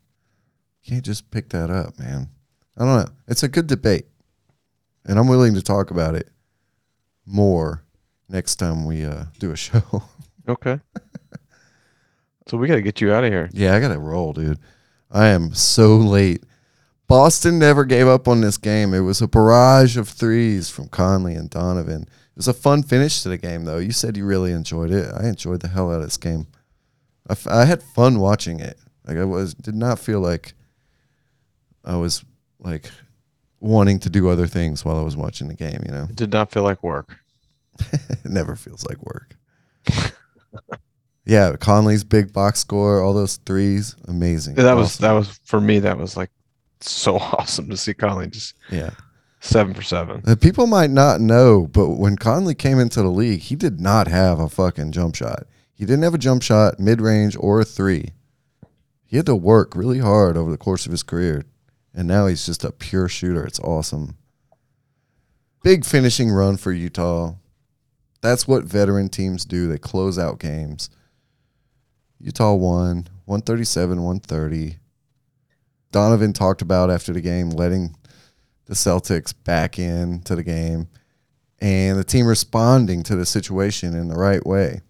[0.81, 2.29] You can't just pick that up, man.
[2.75, 3.11] I don't know.
[3.27, 4.07] It's a good debate.
[5.05, 6.29] And I'm willing to talk about it
[7.27, 7.83] more
[8.27, 10.03] next time we uh, do a show.
[10.49, 10.79] Okay.
[12.47, 13.49] so we got to get you out of here.
[13.53, 14.59] yeah, I got to roll, dude.
[15.11, 16.43] I am so late.
[17.07, 18.93] Boston never gave up on this game.
[18.93, 22.03] It was a barrage of threes from Conley and Donovan.
[22.03, 23.77] It was a fun finish to the game, though.
[23.79, 25.11] You said you really enjoyed it.
[25.15, 26.47] I enjoyed the hell out of this game.
[27.27, 28.77] I, f- I had fun watching it.
[29.07, 30.53] Like I was, did not feel like
[31.83, 32.23] I was
[32.59, 32.91] like
[33.59, 35.81] wanting to do other things while I was watching the game.
[35.85, 37.17] You know, It did not feel like work.
[37.91, 39.35] it never feels like work.
[41.25, 44.55] yeah, Conley's big box score, all those threes, amazing.
[44.55, 45.79] That was that was for me.
[45.79, 46.31] That was like
[46.81, 48.91] so awesome to see Conley just yeah.
[49.39, 50.21] seven for seven.
[50.25, 54.07] Uh, People might not know, but when Conley came into the league, he did not
[54.07, 55.43] have a fucking jump shot.
[55.73, 58.11] He didn't have a jump shot, mid range, or a three.
[59.05, 61.45] He had to work really hard over the course of his career.
[61.93, 63.43] And now he's just a pure shooter.
[63.43, 64.15] It's awesome.
[65.63, 67.33] Big finishing run for Utah.
[68.21, 69.67] That's what veteran teams do.
[69.67, 70.89] They close out games.
[72.19, 74.77] Utah won 137 130.
[75.91, 77.95] Donovan talked about after the game letting
[78.65, 80.87] the Celtics back in to the game
[81.59, 84.81] and the team responding to the situation in the right way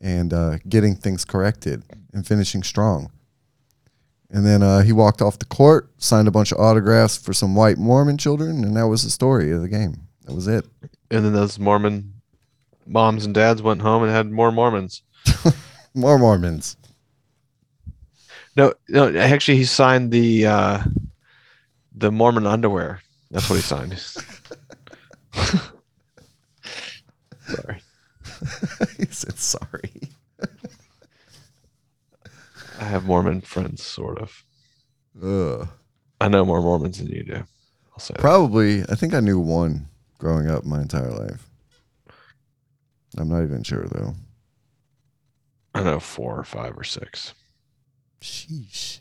[0.00, 1.82] and uh, getting things corrected
[2.12, 3.10] and finishing strong.
[4.30, 7.54] And then uh, he walked off the court, signed a bunch of autographs for some
[7.54, 10.08] white Mormon children, and that was the story of the game.
[10.24, 10.66] That was it.
[11.10, 12.21] And then those Mormon
[12.86, 15.02] moms and dads went home and had more Mormons.
[15.94, 16.76] More Mormons.
[18.56, 19.14] No, no.
[19.14, 20.82] Actually, he signed the uh,
[21.94, 23.02] the Mormon underwear.
[23.30, 23.98] That's what he signed.
[27.46, 27.82] Sorry,
[28.96, 30.10] he said sorry.
[32.80, 34.44] I have Mormon friends, sort of.
[35.22, 35.68] Ugh.
[36.20, 37.34] I know more Mormons than you do.
[37.92, 38.20] I'll say that.
[38.20, 41.48] Probably, I think I knew one growing up my entire life.
[43.18, 44.14] I'm not even sure though.
[45.74, 47.34] I know four or five or six.
[48.20, 49.00] Sheesh.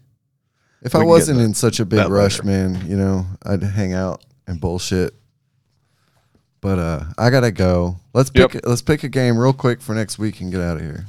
[0.82, 2.47] If We I wasn't in such a big rush, later.
[2.47, 5.14] man, you know, I'd hang out and bullshit.
[6.62, 7.97] But uh I gotta go.
[8.14, 10.84] Let's pick let's pick a game real quick for next week and get out of
[10.84, 11.05] here.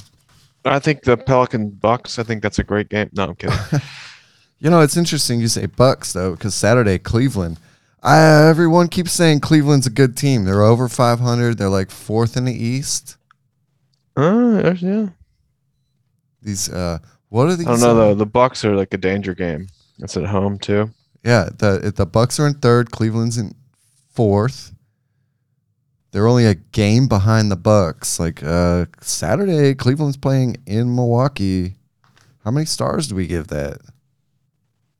[0.65, 2.19] I think the Pelican Bucks.
[2.19, 3.11] I think that's a great game.
[3.13, 3.57] No, I'm kidding.
[4.59, 7.59] You know, it's interesting you say Bucks though, because Saturday Cleveland.
[8.03, 10.45] I, everyone keeps saying Cleveland's a good team.
[10.45, 11.57] They're over 500.
[11.57, 13.17] They're like fourth in the East.
[14.17, 15.09] uh, yeah.
[16.43, 16.99] These uh,
[17.29, 17.67] what are these?
[17.67, 18.15] I don't know though.
[18.15, 19.69] The Bucks are like a danger game.
[19.99, 20.91] That's at home too.
[21.25, 22.91] Yeah, the the Bucks are in third.
[22.91, 23.55] Cleveland's in
[24.11, 24.73] fourth.
[26.11, 28.19] They're only a game behind the Bucks.
[28.19, 31.77] Like uh, Saturday, Cleveland's playing in Milwaukee.
[32.45, 33.79] How many stars do we give that?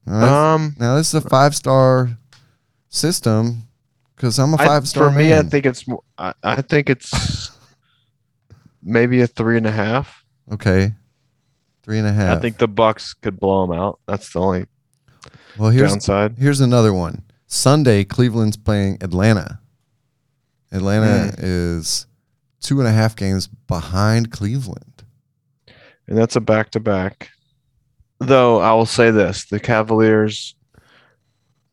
[0.07, 2.17] Um, now this is a five star
[2.93, 3.63] system
[4.15, 5.89] because I'm a five star for me, I think it's.
[5.89, 7.51] mo- I, I think it's
[8.83, 10.25] maybe a three and a half.
[10.53, 10.93] okay,
[11.83, 12.39] three and a half.
[12.39, 13.99] I think the Bucks could blow them out.
[14.07, 14.67] That's the only
[15.59, 16.37] Well, here's downside.
[16.39, 17.25] here's another one.
[17.47, 19.59] Sunday, Cleveland's playing Atlanta.
[20.71, 21.35] Atlanta hmm.
[21.39, 22.07] is
[22.61, 25.03] two and a half games behind Cleveland.
[26.07, 27.31] and that's a back to back.
[28.21, 30.55] Though I will say this: the Cavaliers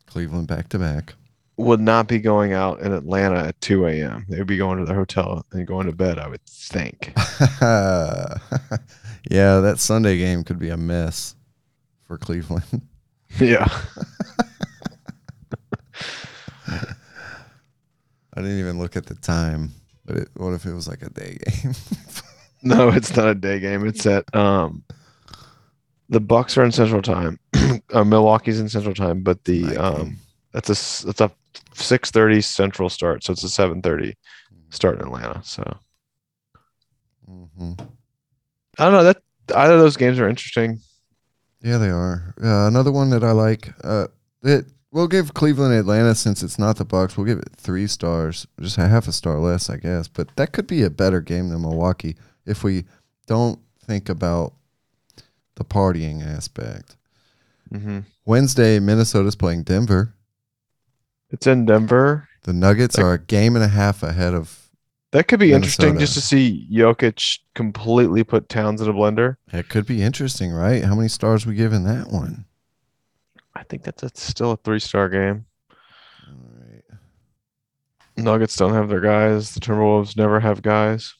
[0.10, 1.14] Cleveland back to back.
[1.57, 4.26] would not be going out in Atlanta at 2 a.m.
[4.28, 6.18] They would be going to the hotel and going to bed.
[6.18, 7.14] I would think.
[9.30, 11.36] yeah, that Sunday game could be a mess
[12.07, 12.82] for Cleveland.
[13.39, 13.68] yeah.
[18.34, 19.72] I didn't even look at the time,
[20.05, 21.74] but it, what if it was like a day game?
[22.62, 23.86] No, it's not a day game.
[23.88, 24.84] It's at um
[26.10, 27.39] the Bucks are in Central Time.
[27.93, 30.18] uh, Milwaukee's in Central Time, but the um
[30.53, 31.32] that's a that's a
[31.74, 34.16] 6:30 Central start, so it's a 7:30
[34.70, 35.41] start in Atlanta.
[35.43, 35.64] So
[37.26, 37.74] hmm
[38.78, 39.22] I don't know that
[39.55, 40.80] either of those games are interesting.
[41.62, 42.34] Yeah, they are.
[42.41, 43.74] Uh, another one that I like.
[43.84, 44.07] Uh,
[44.43, 47.18] it we'll give Cleveland Atlanta since it's not the Bucks.
[47.18, 50.07] We'll give it three stars, just a half a star less, I guess.
[50.07, 52.86] But that could be a better game than Milwaukee if we
[53.28, 54.53] don't think about
[55.60, 56.95] the partying aspect.
[57.72, 60.16] hmm Wednesday, Minnesota's playing Denver.
[61.32, 62.28] It's in Denver.
[62.43, 64.70] The Nuggets Like- are a game and a half ahead of.
[65.12, 69.38] That could be interesting just to see Jokic completely put Towns in a blender.
[69.51, 70.84] It could be interesting, right?
[70.84, 72.45] How many stars we give in that one?
[73.55, 75.45] I think that's, that's still a three star game.
[76.28, 76.36] All
[76.72, 76.84] right.
[78.18, 79.53] Nuggets don't have their guys.
[79.55, 81.16] The Timberwolves never have guys.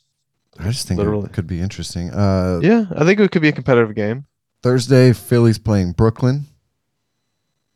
[0.60, 1.26] I just think Literally.
[1.26, 2.12] it could be interesting.
[2.12, 4.26] Uh, Yeah, I think it could be a competitive game.
[4.62, 6.46] Thursday, Philly's playing Brooklyn.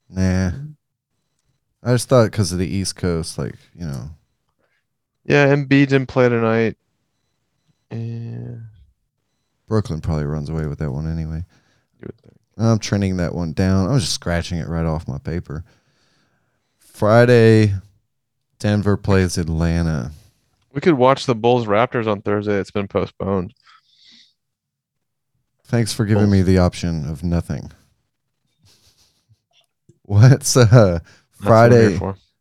[0.09, 0.51] Nah.
[1.81, 4.09] I just thought because of the East Coast, like, you know,
[5.25, 6.77] Yeah, Embiid didn't play tonight.
[7.91, 8.55] Yeah,
[9.67, 11.43] Brooklyn probably runs away with that one anyway.
[11.99, 12.36] you would think.
[12.57, 13.88] I'm trending that one down.
[13.89, 15.63] I was just scratching it right off my paper.
[16.79, 17.73] Friday,
[18.59, 20.11] Denver plays Atlanta.
[20.71, 22.55] We could watch the Bulls Raptors on Thursday.
[22.59, 23.53] It's been postponed.
[25.74, 27.71] Thanks for giving me the option of nothing.
[30.03, 31.03] What's uh That's
[31.39, 31.99] what Friday?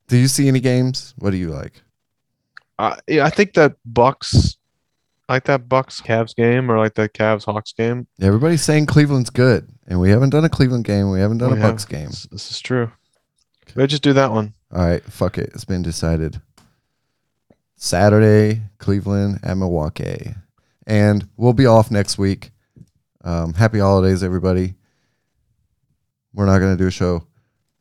[0.09, 1.15] Do you see any games?
[1.17, 1.81] What do you like?
[2.79, 4.59] Uh, yeah, I think that Bucks,
[5.31, 8.07] like that Bucks Cavs game or like that Cavs Hawks game.
[8.21, 11.11] Everybody's saying Cleveland's good, and we haven't done a Cleveland game.
[11.11, 12.09] We haven't done We a have- Bucks game.
[12.09, 12.93] This, this is true.
[13.75, 14.53] Maybe just do that one.
[14.75, 15.53] All right, fuck it.
[15.55, 16.43] It's been decided.
[17.77, 20.35] Saturday, Cleveland at Milwaukee.
[20.87, 22.51] And we'll be off next week.
[23.25, 24.75] Um, happy holidays, everybody.
[26.35, 27.27] We're not going to do a show,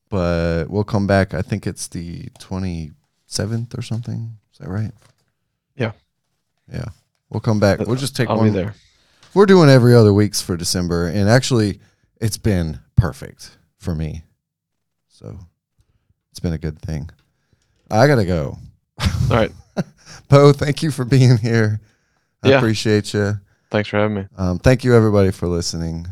[0.10, 1.34] but we'll come back.
[1.34, 4.38] I think it's the 27th or something.
[4.52, 4.92] Is that right?
[5.76, 5.94] Yeah.
[6.72, 6.86] Yeah.
[7.30, 7.80] We'll come back.
[7.80, 8.52] We'll just take I'll one.
[8.52, 8.76] be there.
[9.34, 11.08] We're doing every other weeks for December.
[11.08, 11.80] And actually,
[12.20, 14.24] it's been perfect for me.
[15.08, 15.40] So
[16.32, 17.10] it's been a good thing.
[17.90, 18.58] I got to go.
[19.02, 19.52] All right.
[20.30, 21.80] Poe, thank you for being here.
[22.44, 22.58] I Yeah.
[22.58, 23.40] appreciate you.
[23.72, 24.28] Thanks for having me.
[24.38, 26.06] Um, thank you, everybody, for listening.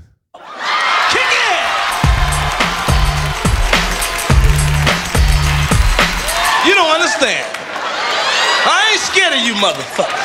[6.66, 7.46] You don't understand.
[8.66, 10.19] I ain't scared of you motherfuckers.